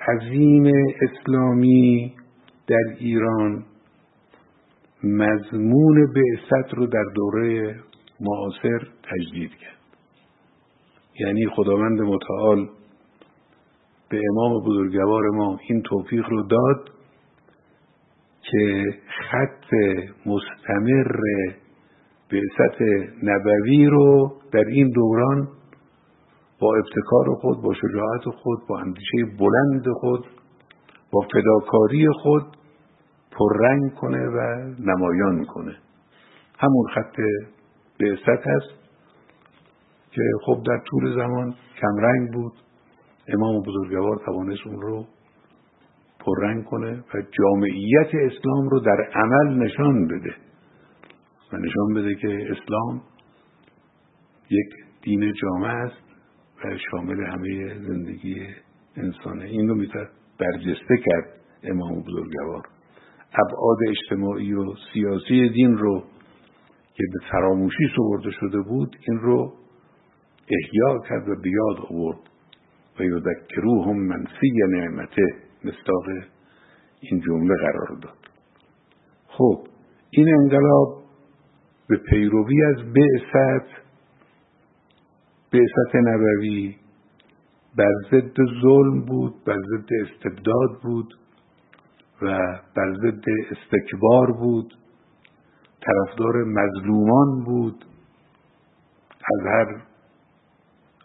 [0.09, 2.15] عظیم اسلامی
[2.67, 3.65] در ایران
[5.05, 7.77] مضمون بعثت رو در دوره
[8.21, 9.77] معاصر تجدید کرد.
[11.21, 12.69] یعنی خداوند متعال
[14.11, 16.91] به امام بزرگوار ما این توفیق رو داد
[18.41, 19.75] که خط
[20.27, 21.05] مستمر
[22.31, 22.83] بعثت
[23.23, 25.49] نبوی رو در این دوران
[26.61, 30.27] با ابتکار خود با شجاعت خود با اندیشه بلند خود
[31.13, 32.43] با فداکاری خود
[33.39, 34.39] پررنگ کنه و
[34.79, 35.77] نمایان کنه.
[36.59, 37.17] همون خط
[38.01, 38.87] بعثت هست
[40.11, 42.53] که خب در طول زمان کمرنگ بود.
[43.29, 45.07] امام بزرگوار توانست اون رو
[46.21, 50.35] پررنگ کنه و جامعیت اسلام رو در عمل نشان بده.
[51.53, 53.03] و نشان بده که اسلام
[54.51, 54.69] یک
[55.03, 56.03] دین جامعه است
[56.65, 58.47] و شامل همه زندگی
[58.97, 59.45] انسانه.
[59.45, 62.76] این رو میتر برجسته کرد امام بزرگوار.
[63.33, 66.01] ابعاد اجتماعی و سیاسی دین رو
[66.95, 69.53] که به فراموشی سورده شده بود این رو
[70.49, 72.19] احیا کرد و بیاد آورد.
[73.01, 75.23] و یذکروهم منسی نعمته
[75.65, 76.05] مستاق
[77.01, 78.19] این جمله قرار داد.
[79.27, 79.67] خب
[80.11, 81.03] این انقلاب
[81.89, 83.67] به پیروی از بعثت
[85.53, 86.77] بعثت نبوی
[87.79, 91.15] بر ضد ظلم بود بر ضد استبداد بود.
[92.23, 92.27] و
[92.77, 94.75] بر ضد استکبار بود.
[95.81, 97.85] طرفدار مظلومان بود.
[99.35, 99.83] از هر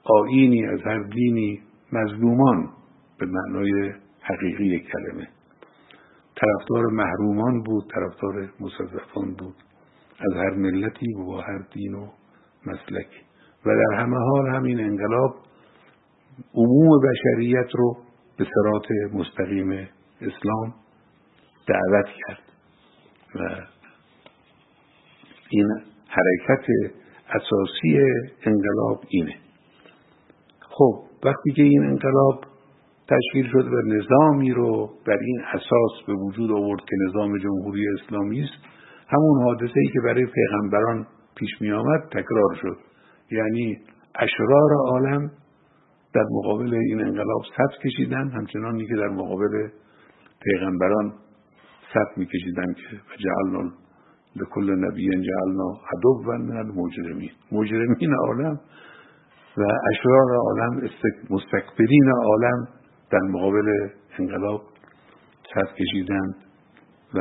[0.03, 1.61] آینی از هر دینی
[1.93, 2.69] مظلومان
[3.19, 5.27] به معنای حقیقی کلمه.
[6.35, 9.55] طرفدار محرومان بود طرفدار مصدفان بود.
[10.19, 12.07] از هر ملتی و هر دین و
[12.65, 13.21] مسلکی
[13.65, 15.35] و در همه حال همین انقلاب
[16.53, 17.97] عموم بشریت رو
[18.37, 19.87] به سرات مستقیم
[20.21, 20.73] اسلام
[21.67, 22.39] دعوت کرد.
[23.35, 23.61] و
[25.49, 25.67] این
[26.07, 26.65] حرکت
[27.29, 27.99] اساسی
[28.45, 29.35] انقلاب اینه.
[30.59, 32.43] خب وقتی که این انقلاب
[33.09, 38.41] تشکیل شد و نظامی رو بر این اساس به وجود آورد که نظام جمهوری اسلامی
[38.41, 38.53] است
[39.07, 42.77] همون حادثه ای که برای پیغمبران پیش می آمد تکرار شد.
[43.31, 43.77] یعنی
[44.15, 45.31] اشرار عالم
[46.13, 49.69] در مقابل این انقلاب صف کشیدن همچنانی که در مقابل
[50.41, 51.13] پیغمبران
[51.93, 53.71] صف میکشیدن که جعلنا
[54.35, 57.31] لکل نبی جعلنا عدو من المجرمین.
[57.51, 58.59] مجرمین عالم
[59.57, 60.89] و اشرار عالم
[61.29, 62.67] مستکبرین عالم
[63.11, 64.61] در مقابل انقلاب
[65.55, 66.35] صف کشیدند
[67.13, 67.19] و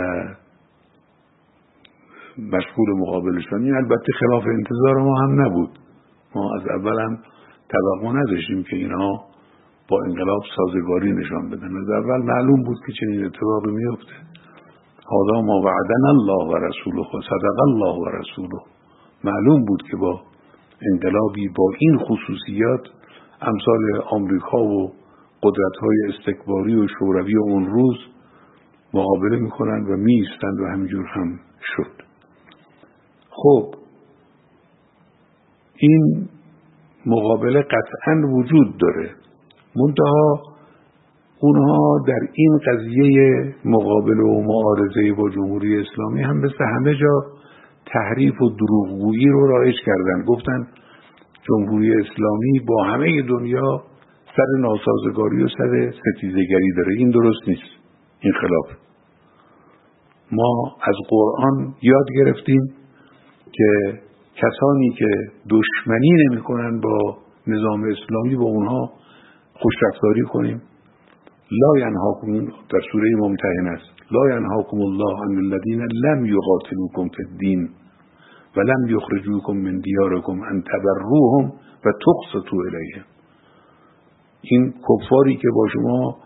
[2.39, 3.63] مشغول مقابلشان.
[3.63, 5.79] این البته خلاف انتظار ما هم نبود.
[6.35, 7.19] ما از اول هم
[7.69, 9.25] توقع نداشتیم که اینها
[9.89, 11.77] با انقلاب سازگاری نشان بدن.
[11.77, 14.40] از اول معلوم بود که چنین اتفاقی میفته
[15.11, 18.61] حالا ما وعدن الله و رسوله صدق الله و رسوله.
[19.25, 20.21] معلوم بود که با
[20.93, 22.81] انقلابی با این خصوصیات
[23.41, 24.93] امثال آمریکا و
[25.43, 27.97] قدرت های استکباری و شوروی اون روز
[28.95, 31.41] مقابله می‌کنند و میستند و همینجور هم
[31.77, 32.05] شد.
[33.31, 33.75] خب
[35.77, 36.29] این
[37.07, 39.11] مقابله قطعا وجود داره.
[39.77, 40.50] منتها
[41.43, 47.23] اونها در این قضیه مقابله و معارضه با جمهوری اسلامی هم مثل همه جا
[47.87, 50.25] تحریف و دروغگویی رو رایج کردن.
[50.25, 50.67] گفتن
[51.49, 53.83] جمهوری اسلامی با همه دنیا
[54.37, 56.95] سر ناسازگاری و سر ستیزگری داره.
[56.99, 57.71] این درست نیست.
[58.21, 58.67] این خلاف.
[60.33, 62.61] ما از قرآن یاد گرفتیم
[63.53, 63.99] که
[64.37, 65.07] کسانی که
[65.51, 68.91] دشمنی نمی‌کنن با نظام اسلامی با اونها
[69.53, 70.63] خوشرفتاری کنیم.
[71.53, 74.13] لا ینهاکم در سوره ممتحن است.
[74.13, 77.69] لا ینهاکم الله عن الذین لم یقاتلوکم فی الدین
[78.57, 81.53] و لم یخرجوکم من دیارکم ان تبروهم
[81.85, 83.05] و تقسطوا الیهم
[84.43, 86.17] این کفاری که با شما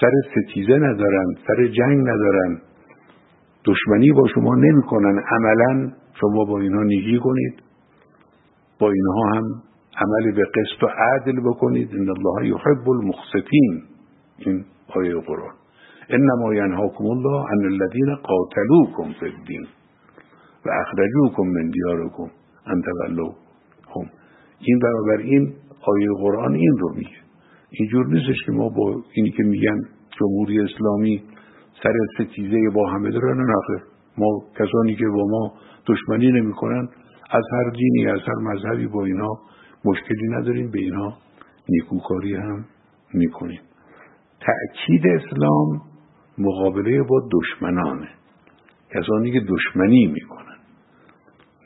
[0.00, 2.60] سر ستیزه ندارن سر جنگ ندارن
[3.64, 5.22] دشمنی با شما نمی‌کنن.
[5.30, 7.62] عملا شما با اینها نیگی کنید.
[8.80, 9.44] با اینها هم
[9.96, 11.88] عمل به قسط و عدل بکنید.
[11.94, 13.82] ان الله یحب المقسطین.
[14.40, 14.64] این
[14.96, 15.54] آیه قرآن.
[16.08, 19.66] انما ینهاکم الله عن الذین قاتلوکم فی الدین
[20.66, 22.30] و اخرجوکم من دیارکم
[22.66, 22.82] ان
[23.96, 24.10] هم
[24.60, 27.20] این برابر این آیه قرآن این رو میگه.
[27.70, 29.80] اینجور نیستش که ما با اینی که میگن
[30.20, 31.22] جمهوری اسلامی
[31.82, 33.36] سر ستیزه با همه دارن.
[33.36, 33.86] نخیر
[34.18, 34.26] ما
[34.58, 35.52] کسانی که با ما
[35.86, 36.88] دشمنی نمی‌کنن
[37.30, 39.28] از هر دینی از هر مذهبی با اینا
[39.84, 40.70] مشکلی نداریم.
[40.70, 41.12] به اینا
[41.68, 42.64] نیکوکاری هم
[43.14, 43.60] می‌کنیم.
[44.40, 45.80] تأکید اسلام
[46.38, 48.08] مقابله با دشمنانه.
[48.94, 50.56] کسانی که دشمنی می‌کنن.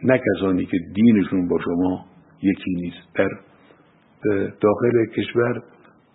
[0.02, 2.04] نه کسانی که دینشون با شما
[2.42, 3.14] یکی نیست.
[3.14, 3.28] در
[4.60, 5.62] داخل کشور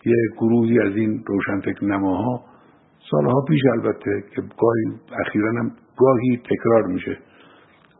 [0.06, 2.44] یه گروهی از این روشنفکر نماها
[3.12, 7.18] سالها پیش البته که گاهی اخیرا هم گاهی تکرار میشه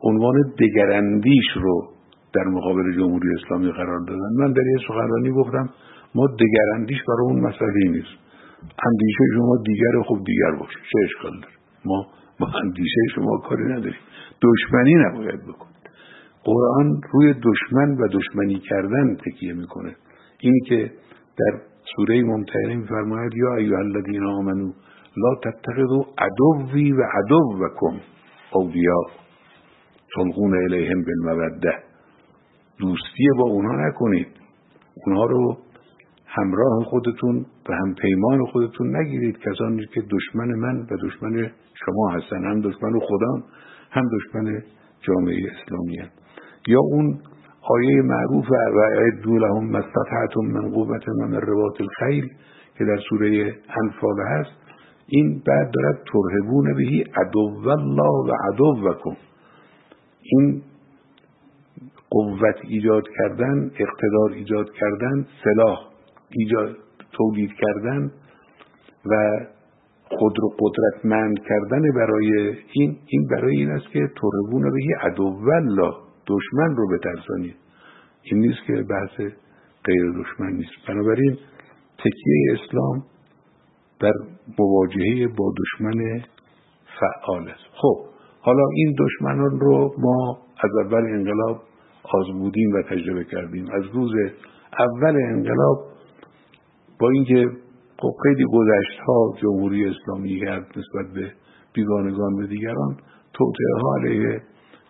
[0.02, 1.88] عنوان دگراندیش رو
[2.34, 4.32] در مقابل جمهوری اسلامی قرار دادن.
[4.38, 5.68] من در یه سخنرانی گفتم
[6.14, 8.19] ما دگراندیش برای اون مسئله نیست.
[8.62, 12.06] اندیشه شما دیگر خوب دیگر باشه چه اشکال داره ما
[12.40, 14.00] با اندیشه شما کاری نداریم.
[14.42, 15.90] دشمنی نباید بکنید.
[16.44, 19.96] قرآن روی دشمن و دشمنی کردن تکیه می‌کنه.
[20.40, 20.90] اینی که
[21.38, 21.60] در
[21.96, 24.72] سوره ممتحنه میفرماید یا ایها الذین آمنو
[25.16, 28.00] لا تتخذوا عدوی و عدوکم
[28.52, 29.06] اولیاء
[30.14, 31.72] تلقون الیهم بالموده
[32.78, 34.28] دوستی با اونها نکنید.
[35.06, 35.56] اونها رو
[36.32, 42.44] همراه خودتون و هم پیمان خودتون نگیرید کسانی که دشمن من و دشمن شما هستن
[42.44, 43.42] هم دشمن خدا
[43.90, 44.62] هم دشمن
[45.00, 46.12] جامعه اسلامی هست.
[46.68, 47.18] یا اون
[47.62, 52.28] آیه معروف و اعدو لهم مستطعتم من قوت من روات الخیل
[52.78, 54.50] که در سوره انفال هست
[55.06, 59.16] این بعد دارد ترهبون بهی عدو الله و عدوکم
[60.22, 60.62] این
[62.10, 65.89] قوت ایجاد کردن اقتدار ایجاد کردن سلاح
[66.30, 66.76] ایجاد
[67.12, 68.12] تولید کردن
[69.06, 69.40] و
[70.18, 75.94] خود رو قدرتمند کردن برای این این برای این است که تربون بهی عدو الله
[76.26, 77.56] دشمن رو بترسانید
[78.22, 79.32] این نیست که بحث
[79.84, 80.70] غیر دشمن نیست.
[80.88, 81.36] بنابراین
[81.98, 83.04] تکیه اسلام
[84.00, 84.12] در
[84.58, 86.20] مواجهه با دشمن
[87.00, 87.64] فعال است.
[87.72, 87.96] خب
[88.40, 91.62] حالا این دشمنان رو ما از اول انقلاب
[92.04, 93.66] آزمودیم و تجربه کردیم.
[93.72, 94.10] از روز
[94.78, 95.78] اول انقلاب
[97.00, 97.46] با اینکه
[97.98, 101.32] خب خیلی گذشت ها جمهوری اسلامی کرد نسبت به
[101.72, 102.96] بیگانگان و دیگران
[103.32, 104.42] توطعه ها علیه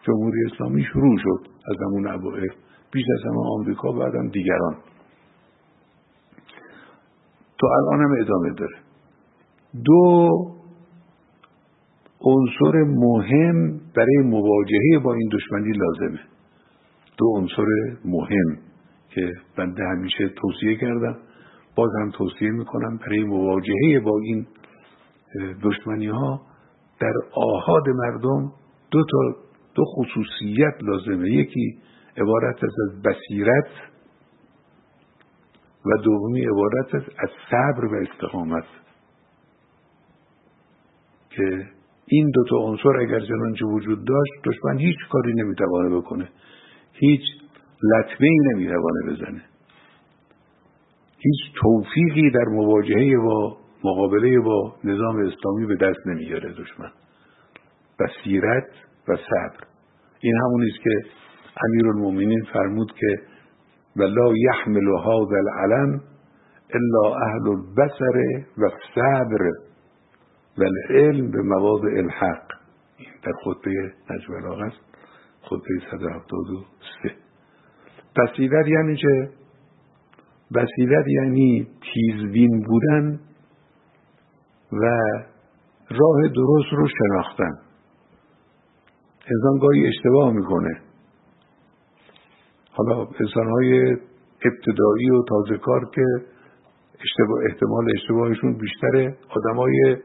[0.02, 2.48] جمهوری اسلامی شروع شد از همون اوائل
[2.92, 4.76] بیش از همه آمریکا بعدم دیگران.
[7.58, 8.76] تو الان هم ادامه داره.
[9.84, 10.28] دو
[12.20, 16.20] عنصر مهم برای مواجهه با این دشمنی لازمه.
[17.18, 17.66] دو عنصر
[18.04, 18.58] مهم
[19.10, 21.16] که بنده همیشه توصیه کردم.
[21.76, 24.46] باز هم توصیه می‌کنم برای مواجهه با این
[25.62, 26.40] دشمنی ها
[27.00, 28.52] در آهاد مردم
[28.90, 29.18] دو تا
[29.74, 31.30] دو خصوصیت لازمه.
[31.30, 31.78] یکی
[32.16, 33.68] عبارت است از بصیرت
[35.86, 38.64] و دومی عبارت است از صبر و استقامت.
[41.30, 41.66] که
[42.06, 46.28] این دو تا عنصر اگر چنانچه وجود داشت دشمن هیچ کاری نمی‌توانه بکنه.
[46.92, 47.20] هیچ
[47.82, 49.42] لطمه ای نمی‌توانه بزنه.
[51.22, 56.90] هیچ توفیقی در مواجهه با مقابله با نظام اسلامی به دست نمیاره دشمن.
[58.00, 58.68] بصیرت
[59.08, 59.66] و صبر.
[60.20, 60.90] این همونی است که
[61.84, 63.18] المومنین فرمود که
[63.96, 66.00] ولا یحمل هذا العلم
[66.74, 69.50] الا اهل البصر و صبر
[70.58, 72.48] و العلم به مواضع الحق.
[73.24, 74.90] در خطبه نجم است.
[75.42, 77.14] خطبه 173
[78.16, 79.39] بصیرت یعنی چه؟
[80.54, 83.20] بصیرت یعنی تیزبین بودن
[84.72, 84.84] و
[85.90, 87.52] راه درست رو شناختن.
[89.30, 90.80] انسان گاهی اشتباه می‌کنه.
[92.72, 93.96] حالا انسانهای
[94.44, 96.02] ابتدایی و تازه کار که
[97.04, 99.96] اشتباه احتمال اشتباهشون بیشتره آدمای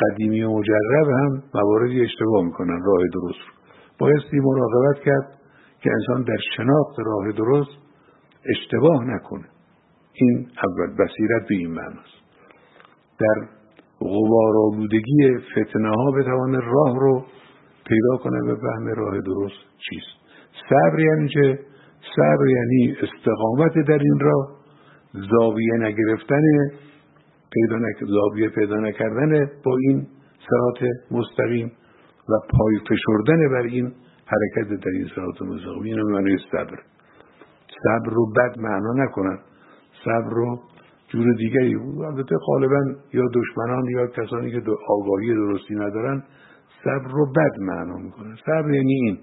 [0.00, 3.54] قدیمی و مجرب هم مواردی اشتباه می‌کنن راه درست رو.
[3.98, 5.38] بایستی مراقبت کرد
[5.80, 7.78] که انسان در شناخت راه درست
[8.50, 9.55] اشتباه نکنه.
[10.20, 12.16] این اول بصیرت به این معناست
[13.20, 13.48] در
[14.00, 17.24] غبار آلودگی فتنه ها بتوانه راه رو
[17.86, 20.16] پیدا کنه به فهم راه درست چیست.
[20.70, 21.58] صبر یعنی چه؟
[22.16, 24.56] صبر یعنی استقامت در این راه.
[25.30, 26.42] زاویه نگرفتن
[27.52, 27.96] پیدا نک...
[28.08, 30.06] زاویه پیدا نکردن با این
[30.50, 31.72] سرات مستقیم
[32.28, 33.92] و پای فشردن بر این
[34.26, 35.82] حرکت در این سرات مستقیم.
[35.82, 36.78] این معنی صبر.
[37.84, 39.38] صبر رو بد معنا نکنن
[40.06, 40.60] صبر رو
[41.08, 42.80] جور دیگری البته غالبا
[43.12, 46.22] یا دشمنان یا کسانی که آگاهی درستی ندارن
[46.84, 48.36] صبر رو بد معنا می‌کنه.
[48.46, 49.18] صبر یعنی این.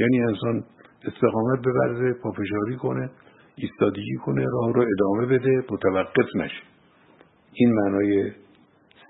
[0.00, 0.64] یعنی انسان
[1.04, 3.10] استقامت ببرزه پافشاری کنه
[3.56, 6.62] ایستادگی کنه راه رو ادامه بده متوقف نشه.
[7.52, 8.32] این معنای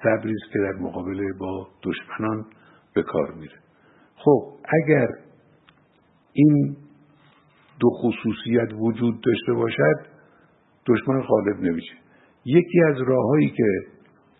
[0.02, 2.44] صبری است که در مقابله با دشمنان
[2.94, 3.56] به کار میره.
[4.16, 4.40] خب
[4.82, 5.08] اگر
[6.32, 6.76] این
[7.80, 10.17] دو خصوصیت وجود داشته باشد
[10.88, 11.94] دشمن غالب نمیشه.
[12.44, 13.64] یکی از راههایی که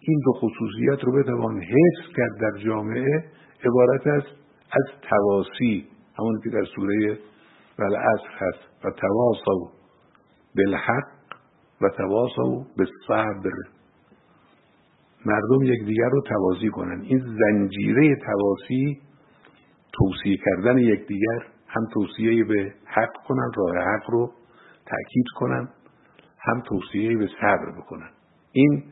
[0.00, 3.24] این دو خصوصیت رو بتوان حفظ کرد در جامعه
[3.64, 4.36] عبارت است
[4.72, 5.86] از تواسی.
[6.18, 7.18] همون که در سوره
[7.78, 8.68] والعصر هست.
[8.84, 9.72] و تواصوا
[10.56, 11.08] بالحق
[11.80, 13.52] و تواصوا بالصبر.
[15.26, 17.00] مردم یکدیگر رو توازی کنن.
[17.00, 19.00] این زنجیره تواسی
[19.92, 24.32] توصیه کردن یکدیگر هم توصیه به حق کنن راه حق رو
[24.86, 25.68] تأکید کنن.
[26.48, 28.10] هم توصیه به صبر بکنن.
[28.52, 28.82] این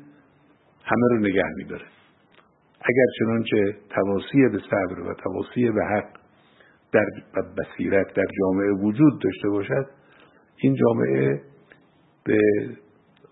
[0.85, 1.87] همه رو نگه میداره.
[2.81, 6.09] اگر چنانچه تواصی به صبر و تواصی به حق
[6.93, 7.07] در
[7.59, 9.87] بصیرت در جامعه وجود داشته باشد
[10.57, 11.41] این جامعه
[12.25, 12.39] به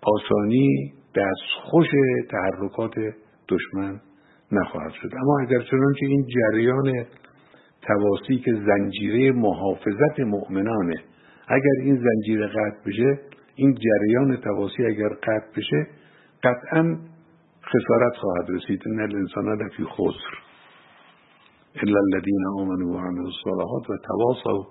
[0.03, 0.93] آسانی
[1.71, 1.87] خوش
[2.31, 2.95] تحرکات
[3.49, 4.01] دشمن
[4.53, 5.11] نخواهد شد.
[5.15, 7.05] اما اگر چنانچه این جریان
[7.83, 10.95] تواسی که زنجیره محافظت مؤمنانه
[11.49, 13.19] اگر این زنجیره قطع بشه
[13.55, 15.87] این جریان تواسی اگر قطع بشه
[16.43, 16.99] قطعا
[17.63, 18.83] خسارت خواهد رسید.
[18.87, 20.39] ان الانسان لفی خسر.
[21.83, 24.67] الا الذين امنوا وعملوا الصالحات و تواصوا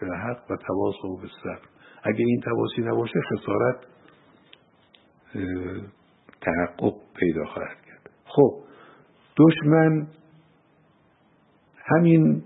[0.00, 1.68] بالحق و تواصوا بالصبر
[2.04, 3.76] اگه این تواصی نباشه خسارت
[6.40, 8.10] تحقق پیدا خواهد کرد.
[8.24, 8.50] خب
[9.38, 10.06] دشمن
[11.86, 12.42] همین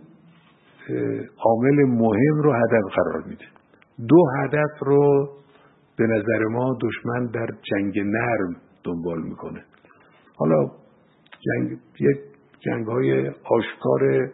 [1.45, 3.45] عامل مهم رو هدف قرار میده.
[4.09, 5.29] دو هدف رو
[5.99, 9.65] به نظر ما دشمن در جنگ نرم دنبال می‌کنه.
[10.37, 10.67] حالا
[11.41, 12.19] جنگ یک
[12.61, 14.31] جنگ های آشکار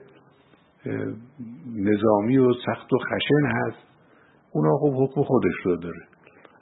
[1.76, 3.86] نظامی و سخت و خشن هست.
[4.52, 6.00] اونا خب حکم خودش رو داره.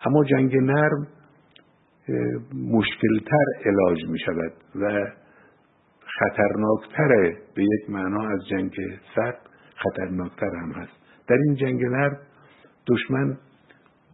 [0.06, 1.06] اما جنگ نرم
[2.70, 5.06] مشکلتر علاج می شود و
[6.18, 8.72] خطرناکتره به یک معنا از جنگ
[9.16, 10.92] سخت خطرناکتر هم هست.
[11.28, 12.18] در این جنگ نرم
[12.88, 13.38] دشمن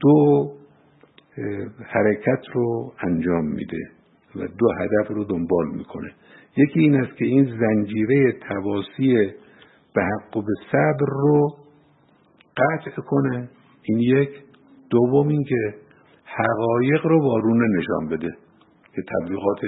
[0.01, 0.58] دو
[1.87, 3.91] حرکت رو انجام میده
[4.37, 6.13] و دو هدف رو دنبال می‌کنه.
[6.57, 9.33] یکی این است که این زنجیره تواسی
[9.95, 11.51] به حق و به صبر رو
[12.57, 13.49] قطع کنه.
[13.83, 14.31] این یک.
[14.91, 15.75] دوم این که
[16.25, 18.37] حقایق رو وارونه نشان بده.
[18.95, 19.61] که تبلیغات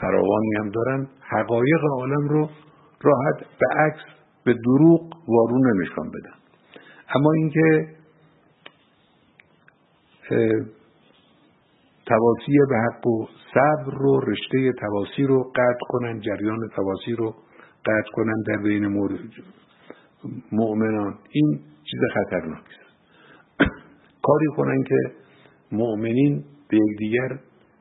[0.00, 1.08] فراوانی هم دارن.
[1.20, 2.48] حقایق عالم رو
[3.02, 4.02] راحت به عکس
[4.44, 6.34] به دروغ وارونه نشان بدن.
[7.14, 7.86] اما اینکه
[12.06, 17.34] تواسی به حق و صبر رو رشته تواسی رو قطع کنن جریان تواسی رو
[17.86, 18.86] قطع کنن در بین
[20.52, 21.18] مؤمنان.
[21.30, 21.60] این
[21.90, 22.94] چیز خطرناک است.
[24.26, 24.96] کاری کنن که
[25.72, 27.38] مؤمنین به یکدیگر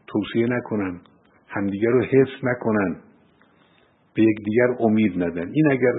[0.07, 1.01] توصیه نکنن
[1.47, 2.95] همدیگر رو حفظ نکنن
[4.13, 5.51] به یکدیگر امید ندن.
[5.53, 5.93] این اگر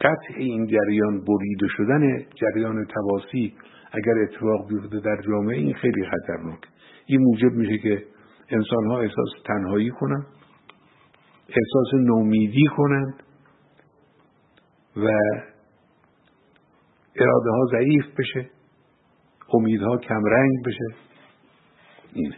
[0.00, 3.54] قطع این جریان بریده شدن جریان تواسی
[3.92, 6.60] اگر اتفاق بیفته در جامعه این خیلی خطرناک.
[7.06, 8.04] این موجب میشه که
[8.48, 10.26] انسان ها احساس تنهایی کنند
[11.48, 13.22] احساس نومیدی کنند
[14.96, 15.08] و
[17.16, 18.50] اراده ها ضعیف بشه
[19.54, 20.94] امیدها کمرنگ بشه.
[22.12, 22.36] اینه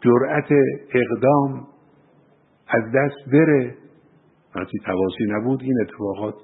[0.00, 0.48] جرأت
[0.94, 1.66] اقدام
[2.68, 3.76] از دست بره.
[4.54, 6.34] وقتی تواسی نبود این اتفاقات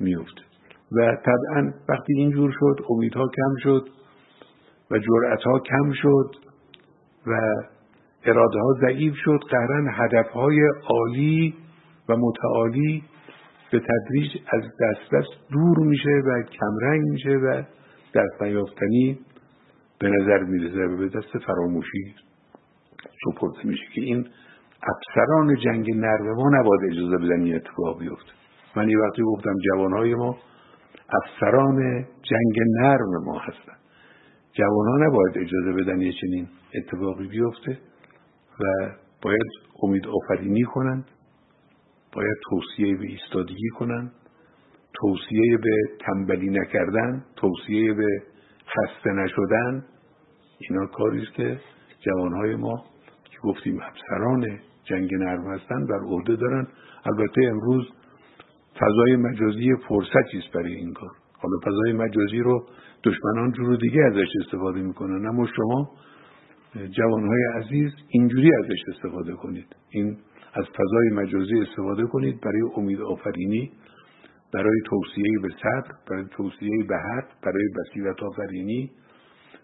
[0.00, 0.47] میفته
[0.92, 3.88] و طبعا وقتی اینجور شد امیدها کم شد
[4.90, 6.30] و جرأت ها کم شد
[7.26, 7.32] و
[8.24, 9.38] اراده ها ضعیف شد.
[9.50, 10.60] قهرن هدف های
[10.90, 11.54] عالی
[12.08, 13.04] و متعالی
[13.72, 17.62] به تدریج از دست دست دور میشه و کمرنگ میشه و
[18.14, 19.18] دست نیافتنی
[19.98, 22.14] به نظر می‌رسه و به دست فراموشی
[23.24, 24.28] سپرده میشه که این
[24.82, 28.32] افسران جنگ نرم ما نباید اجازه بدن این اتفاق بیفته.
[28.76, 30.36] من یه وقتی گفتم جوانهای ما
[31.12, 33.78] افسران جنگ نرم ما هستن.
[34.52, 37.78] جوانها نباید اجازه بدن یه چنین اتفاقی بیفته
[38.60, 38.90] و
[39.22, 39.46] باید
[39.82, 41.04] امید آفرینی کنند
[42.12, 44.12] باید توصیه به ایستادگی کنند
[44.94, 48.22] توصیه به تنبلی نکردن توصیه به
[48.66, 49.84] خسته نشدن.
[50.58, 51.60] اینا کاری است که
[52.00, 52.84] جوانهای ما
[53.24, 56.68] که گفتیم افسران جنگ نرم هستن بر عهده دارن.
[57.04, 57.88] البته امروز
[58.80, 61.10] فضای مجازی فرصتی است برای این کار.
[61.32, 62.66] حالا فضای مجازی رو
[63.04, 65.26] دشمنان جور دیگه ازش استفاده می‌کنن.
[65.26, 65.90] اما شما
[66.90, 69.76] جوانهای عزیز اینجوری ازش استفاده کنید.
[69.90, 70.16] این
[70.54, 73.72] از فضای مجازی استفاده کنید برای امید آفرینی
[74.52, 78.90] برای توصیه به صبر برای توصیه به حق برای بصیرت آفرینی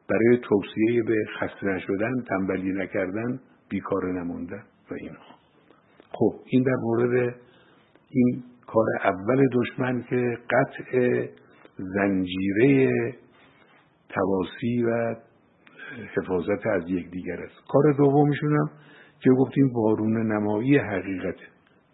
[0.09, 5.35] برای توصیه به خسته نشدن تنبلی نکردن بیکار نموندن و اینها.
[6.13, 7.35] خب این در مورد
[8.11, 11.27] این کار اول دشمن که قطع
[11.79, 12.91] زنجیره
[14.09, 15.17] تواسی و
[16.17, 17.55] حفاظت از یکدیگر است.
[17.69, 18.69] کار دومیشون
[19.21, 21.37] که گفتیم بارون نمایی حقیقت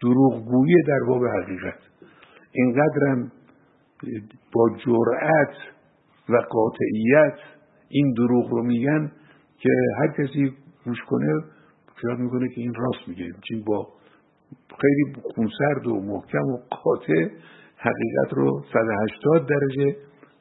[0.01, 1.79] دروغگویی در باب حقیقت.
[2.51, 3.31] اینقدرم
[4.53, 5.55] با جرأت
[6.29, 7.39] و قاطعیت
[7.89, 9.11] این دروغ رو میگن
[9.57, 9.69] که
[9.99, 10.53] هر کسی
[10.85, 11.33] گوش کنه
[11.95, 13.25] خیال می‌کنه که این راست میگه.
[13.47, 13.87] چین با
[14.81, 17.29] خیلی خونسرد و محکم و قاطع
[17.77, 19.95] حقیقت رو 180 درجه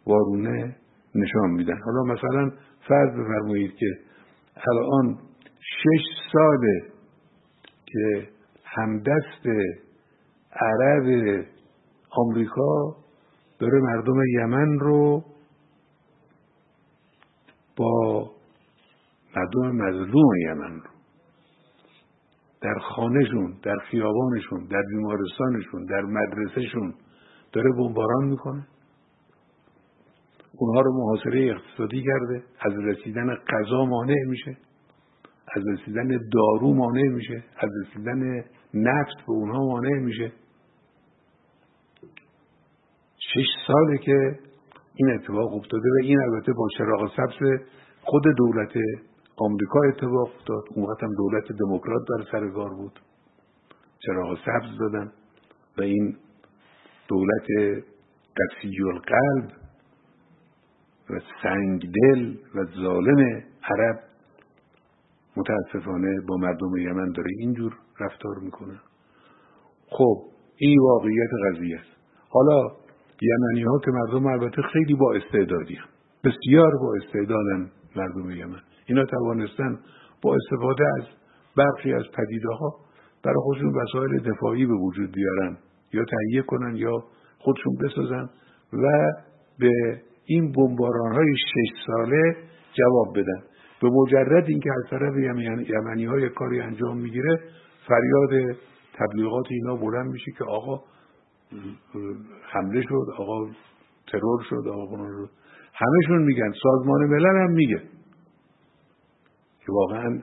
[0.06, 0.76] وارونه
[1.14, 1.78] نشان میدن.
[1.84, 2.50] حالا مثلا
[2.88, 3.86] فرض بفرمایید که
[4.70, 5.18] الان
[5.61, 6.82] شش ساله
[7.86, 8.28] که
[8.64, 9.46] همدست
[10.52, 11.44] عرب
[12.11, 12.96] آمریکا
[13.58, 15.24] داره مردم یمن رو
[17.76, 18.30] با
[19.36, 20.99] مردم مظلوم یمن رو
[22.62, 26.94] در خانهشون در خیابانشون در بیمارستانشون در مدرسهشون
[27.52, 28.66] داره بمباران می‌کنه.
[30.58, 34.56] اونها رو محاصره اقتصادی کرده از رسیدن غذا مانع میشه
[35.56, 38.44] از رسیدن دارو مانع میشه از رسیدن
[38.74, 40.32] نفت به اونها مانع میشه.
[43.16, 44.38] شش ساله که
[44.94, 47.61] این اتفاق افتاده و این البته با چراغ سبز
[48.02, 48.72] خود دولت
[49.41, 50.64] آمریکا اتفاق افتاد.
[50.74, 53.01] اون وقت هم دولت دموکرات در سر کار بود.
[53.99, 55.12] چراغ سبز دادن.
[55.78, 56.16] و این
[57.09, 57.47] دولت
[58.36, 59.53] قسی القلب
[61.11, 64.01] و سنگدل و ظالم عرب
[65.36, 68.80] متاسفانه با مردم یمن داره اینجور رفتار می‌کنه.
[69.91, 70.16] خب
[70.57, 71.97] این واقعیت قضیه است.
[72.28, 72.61] حالا
[73.22, 75.88] یمنی ها که مردم البته خیلی با استعدادی هم.
[76.24, 78.61] بسیار با استعدادن مردم یمن.
[78.91, 79.78] اینا توانستن
[80.22, 81.05] با استفاده از
[81.57, 82.76] برخی از پدیده ها
[83.24, 85.57] برای خودشون وسایل دفاعی به وجود بیارن.
[85.93, 87.05] یا تهیه کنن یا
[87.38, 88.28] خودشون بسازن
[88.72, 89.12] و
[89.59, 89.70] به
[90.24, 92.36] این بمباران های شش ساله
[92.72, 93.43] جواب بدن.
[93.82, 95.14] به مجرد اینکه از طرف
[95.68, 97.41] یمنی های کاری انجام می‌گیره
[97.88, 98.57] فریاد
[98.95, 100.80] تبلیغات اینا بلند میشه که آقا
[102.53, 103.47] حمله شد آقا
[104.12, 104.97] ترور شد آقا
[105.74, 107.82] همشون میگن سازمان ملل هم میگه.
[109.66, 110.22] که واقعا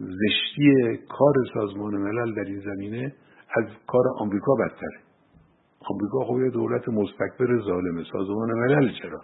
[0.00, 3.14] زشتی کار سازمان ملل در این زمینه
[3.56, 5.00] از کار آمریکا بدتره.
[5.90, 9.20] آمریکا خب یه دولت مستکبر ظالمه سازمان ملل چرا؟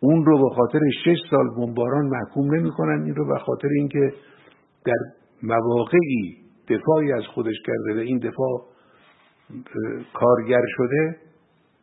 [0.00, 4.12] اون رو به خاطر شش سال بمباران محکوم نمی‌کنن این رو به خاطر اینکه
[4.86, 4.98] در
[5.42, 6.36] مواقعی
[6.68, 8.66] دفاعی از خودش کرده و این دفاع
[10.14, 11.16] کارگر شده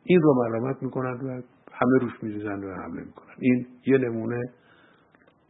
[0.04, 3.36] این رو ملامت می‌کنن و همه روش میریزن و حمله می‌کنن.
[3.40, 4.54] این یه نمونه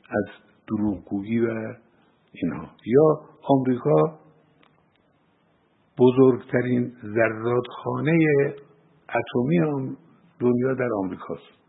[0.10, 0.26] از
[0.68, 1.74] دروغگویی و
[2.32, 4.20] اینها یا آمریکا
[6.00, 8.18] بزرگترین زرادخانه
[9.10, 9.98] اتمی
[10.40, 11.60] دنیا در آمریکاست.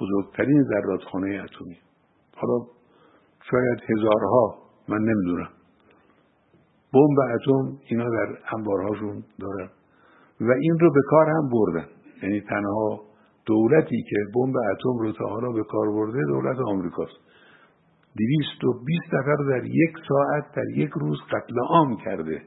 [0.00, 1.76] بزرگترین زرادخانه اتمی.
[2.36, 2.66] حالا
[3.50, 5.48] شاید هزارها من نمی‌دونم.
[6.92, 9.70] بمب اتم اینا در انبارهاشون دارن.
[10.40, 11.88] و این رو به کار هم بردن.
[12.22, 13.00] یعنی تنها
[13.50, 17.18] دولتی که بمب اتم رو تا حالا به کار برده دولت آمریکاست.
[18.16, 22.42] دویست و بیست نفر در یک ساعت در یک روز قتل عام کرده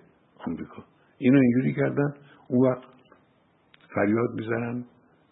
[0.48, 0.84] آمریکا.
[1.18, 2.14] اینو اینجوری کردن.
[2.48, 2.84] اون وقت
[3.96, 4.86] فریاد می‌زنن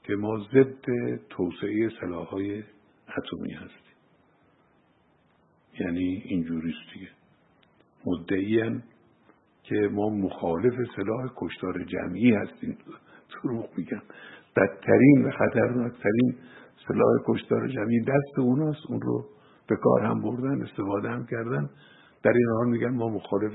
[0.04, 0.86] که ما ضد
[1.30, 2.64] توسعه سلاحهای
[3.18, 3.96] اتمی هستیم.
[5.80, 7.10] یعنی اینجوریست دیگه.
[8.06, 8.84] مدعیان
[9.64, 12.78] که ما مخالف سلاح کشتار جمعی هستیم.
[13.44, 14.02] دروغ میگن
[14.56, 16.36] بدترین و خطرناکترین
[16.88, 18.82] سلاح کشتار جمعی دست اوناست.
[18.90, 19.26] اون رو
[19.68, 21.70] به کار هم بردن استفاده هم کردن.
[22.24, 23.54] در این حال میگن ما مخالف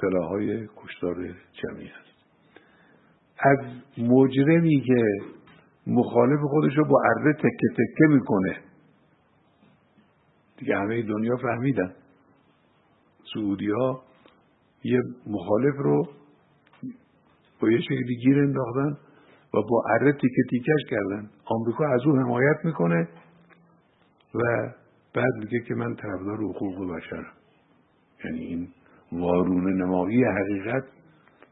[0.00, 1.14] سلاح های کشتار
[1.52, 2.08] جمعی هست
[3.38, 3.58] از
[3.98, 5.04] مجرمی که
[5.86, 8.56] مخالف خودش رو با اره تکه تکه می‌کنه.
[10.56, 11.94] دیگه همه دنیا فهمیدن.
[13.34, 14.02] سعودی ها
[14.84, 16.08] یه مخالف رو
[17.60, 18.96] با یه شکلی گیر انداختن.
[19.54, 23.08] و با اره تیکه تیکش کردن آمریکا از او حمایت می‌کنه
[24.34, 24.40] و
[25.14, 27.32] بعد میگه که من طرفدار حقوق بشرم
[28.24, 28.68] یعنی این
[29.12, 30.84] وارون نمایی حقیقت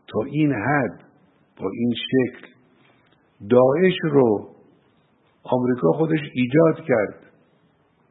[0.09, 1.01] تا این حد
[1.61, 2.47] با این شکل
[3.51, 4.57] داعش رو
[5.43, 7.15] آمریکا خودش ایجاد کرد.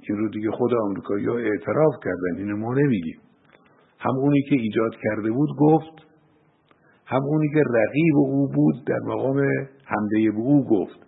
[0.10, 3.20] این رو دیگه خود آمریکا یا اعتراف کردن این ما نمیگیم.
[4.00, 6.06] هم اونی که ایجاد کرده بود گفت
[7.06, 9.42] هم اونی که رقیب او بود در مقام
[9.86, 11.00] حمله به او گفت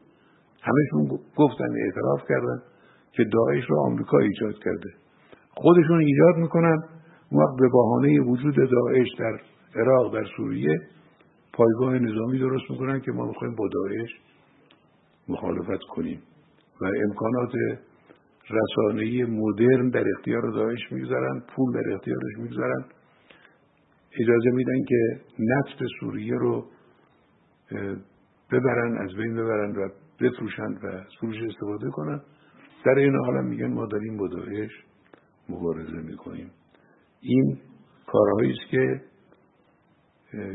[0.61, 2.61] همشون گفتن اعتراف کردن
[3.11, 4.89] که داعش رو آمریکا ایجاد کرده.
[5.49, 6.84] خودشون ایجاد می‌کنن.
[7.32, 9.39] وقت به بهانه وجود داعش در
[9.75, 10.82] عراق در سوریه
[11.53, 14.09] پایگاه نظامی درست می‌کنن که ما می‌خوایم با داعش
[15.30, 16.21] مخالفت کنیم.
[16.82, 17.51] و امکانات
[18.49, 22.86] رسانه‌ای مدرن در اختیار داعش می‌گذارن پول در اختیارش می‌گذارن.
[24.19, 26.65] اجازه میدن که نفت سوریه رو
[28.51, 29.89] ببرن از بین ببرن و
[30.21, 32.21] بفروشن و از استفاده کنن.
[32.85, 34.71] در این حال میگن ما داریم با داعش
[35.49, 36.51] مبارزه می‌کنیم.
[37.21, 37.57] این
[38.07, 39.01] کارهایی است که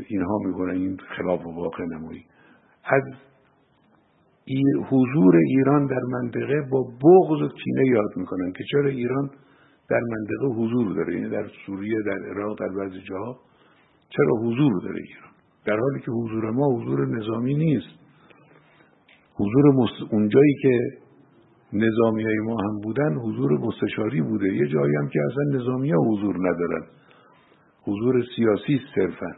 [0.07, 2.25] اینها می‌کنن این خلاف واقع نمایی.
[2.85, 3.03] از
[4.89, 9.29] حضور ایران در منطقه با بغض و کینه یاد می‌کنن که چرا ایران
[9.89, 13.39] در منطقه حضور داره یعنی در سوریه در عراق در بعضی جاها
[14.09, 15.32] چرا حضور داره ایران؟
[15.65, 17.99] در حالی که حضور ما حضور نظامی نیست.
[19.35, 20.79] حضور اونجایی که
[21.73, 24.53] نظامی های ما هم بودن حضور مستشاری بوده.
[24.53, 26.85] یه جایی هم که اصلا نظامی ها حضور ندارن.
[27.83, 29.31] حضور سیاسی صرفا.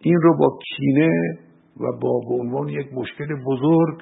[0.00, 1.38] این رو با کینه
[1.80, 3.98] و با به عنوان یک مشکل بزرگ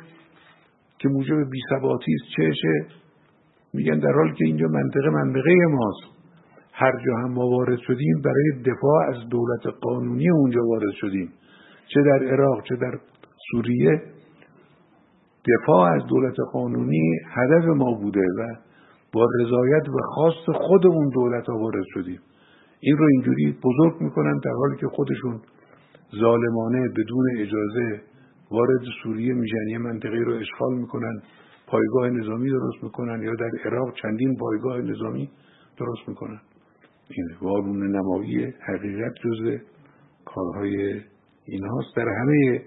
[0.98, 2.86] که موجب بیثباتی است چشه
[3.74, 6.21] میگن در حال که اینجا منطقه منطقه ماست.
[6.82, 11.32] هر جا هم ما وارد شدیم برای دفاع از دولت قانونی اونجا وارد شدیم.
[11.94, 12.98] چه در عراق چه در
[13.50, 14.02] سوریه.
[15.48, 18.56] دفاع از دولت قانونی هدف ما بوده و
[19.12, 22.20] با رضایت و خواست خود اون دولت ها وارد شدیم.
[22.80, 25.40] این رو اینجوری بزرگ می‌کنن در حالی که خودشون
[26.20, 28.00] ظالمانه بدون اجازه
[28.50, 29.68] وارد سوریه میشن.
[29.70, 31.22] یه منطقه رو اشغال می‌کنن
[31.66, 35.30] پایگاه نظامی درست می‌کنن یا در عراق چندین پایگاه نظامی
[35.78, 36.40] درست می‌کنن.
[37.16, 39.60] این وارون نمایی حقیقت جز
[40.24, 41.00] کارهای
[41.46, 41.96] اینهاست.
[41.96, 42.62] در همه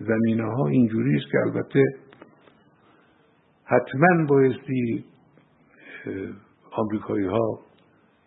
[0.00, 1.84] زمینه ها اینجوری است که البته
[3.64, 5.04] حتما بایستی
[6.72, 7.60] آمریکایی ها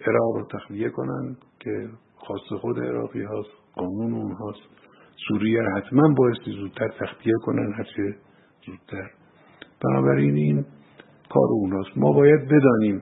[0.08, 4.60] عراق رو تخلیه کنن که خواست خود عراقی هاست قانون اونهاست
[5.28, 8.16] سوریه حتما بایستی زودتر تخلیه کنن هرچه
[8.66, 9.12] زودتر.
[9.84, 10.66] بنابراین این
[11.30, 13.02] کار اونهاست ما باید بدانیم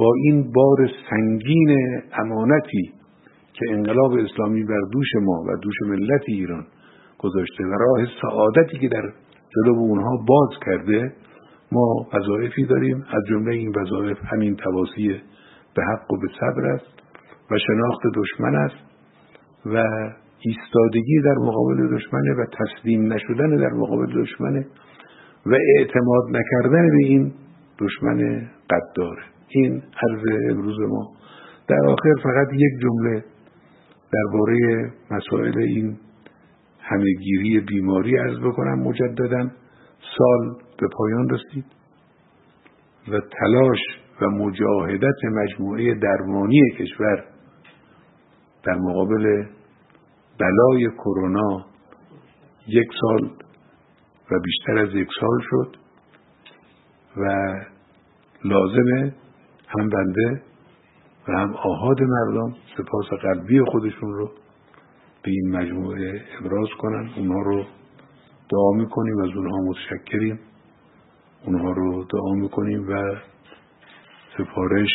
[0.00, 1.76] با این بار سنگین
[2.12, 2.92] امانتی
[3.52, 6.66] که انقلاب اسلامی بر دوش ما و دوش ملت ایران
[7.18, 9.12] گذاشته و راه سعادتی که در
[9.56, 11.12] جلو اونها باز کرده
[11.72, 12.96] ما وظایفی داریم.
[12.96, 15.08] از جمله این وظایف همین تواسی
[15.76, 17.02] به حق و به صبر است
[17.50, 18.90] و شناخت دشمن است
[19.66, 19.76] و
[20.40, 24.66] ایستادگی در مقابل دشمنه و تسلیم نشدن در مقابل دشمنه
[25.46, 27.32] و اعتماد نکردن به این
[27.78, 31.12] دشمن قداره این عرض امروز ما.
[31.68, 33.24] در آخر فقط یک جمله
[34.12, 35.96] درباره مسائل این
[36.80, 39.50] همهگیری بیماری ارز بکنم مجددا.
[40.18, 41.64] سال به پایان رسید
[43.08, 43.78] و تلاش
[44.20, 47.24] و مجاهدت مجموعه درمانی کشور
[48.64, 49.44] در مقابل
[50.40, 51.66] بلای کرونا
[52.68, 53.30] یک سال
[54.30, 55.76] و بیشتر از یک سال شد
[57.16, 57.24] و
[58.44, 59.14] لازمه
[59.78, 60.42] هم بنده
[61.28, 64.26] و هم آهاد مردم سپاس قلبی خودشون رو
[65.22, 67.10] به این مجموعه ابراز کنن.
[67.16, 67.64] اونها رو
[68.50, 70.40] دعا می‌کنیم از اونها متشکریم.
[71.46, 73.16] اونها رو دعا می‌کنیم و
[74.38, 74.90] سفارش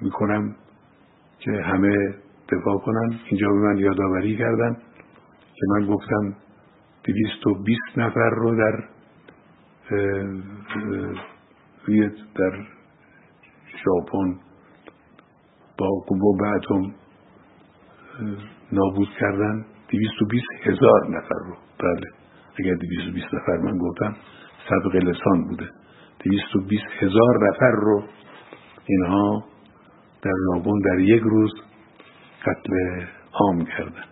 [0.00, 0.56] می‌کنم
[1.38, 2.14] که همه
[2.52, 3.18] دفاع کنن.
[3.26, 4.76] اینجا به من یادآوری کردن
[5.54, 6.36] که من گفتم
[7.04, 8.84] دویست و بیست نفر رو در
[12.34, 12.66] در
[13.84, 14.38] ژاپن
[15.78, 16.94] با بمب اتم
[18.72, 19.66] نابود کردن.
[19.88, 21.56] دویست و بیست هزار نفر رو.
[21.78, 22.10] بله.
[22.58, 24.16] اگر دویست و بیست نفر من گفتم
[24.68, 25.70] سبق لسان بوده.
[26.24, 28.02] دویست و بیست هزار نفر رو
[28.86, 29.44] اینها
[30.22, 31.52] در نابون در یک روز
[32.46, 34.04] قتل عام کردن.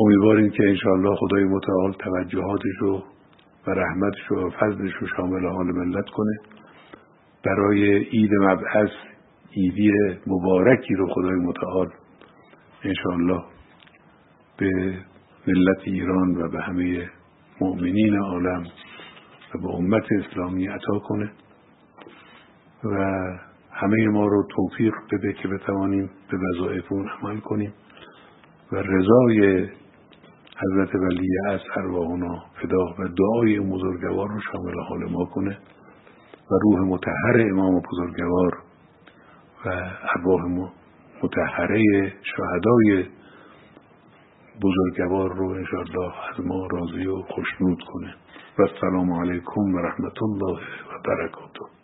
[0.00, 3.02] امیدواریم که انشاءالله خدای متعال توجهاتش رو
[3.66, 6.38] و رحمتش و فضلش رو شامل حال ملت کنه.
[7.44, 8.90] برای عید مبعث
[9.50, 9.92] ایدی
[10.26, 11.88] مبارکی رو خدای متعال
[12.84, 13.42] انشاءالله
[14.58, 14.98] به
[15.46, 17.10] ملت ایران و به همه
[17.60, 18.64] مؤمنین عالم
[19.54, 21.32] و به امت اسلامی عطا کنه
[22.84, 22.94] و
[23.70, 27.72] همه ما رو توفیق بده که بتوانیم به وظایف اون عمل کنیم
[28.72, 29.68] و رضای
[30.62, 35.58] حضرت ولی از ارواحنا فدا و دعای بزرگوار رو شامل حال ما کنه
[36.50, 38.58] و روح متحر امام بزرگوار
[39.64, 39.68] و
[40.16, 40.42] ارواح
[41.22, 41.82] متحره
[42.22, 43.06] شهدای
[44.62, 48.14] بزرگوار رو انشاءالله از ما راضی و خوشنود کنه.
[48.58, 51.81] و السلام علیکم و رحمت الله و برکاته.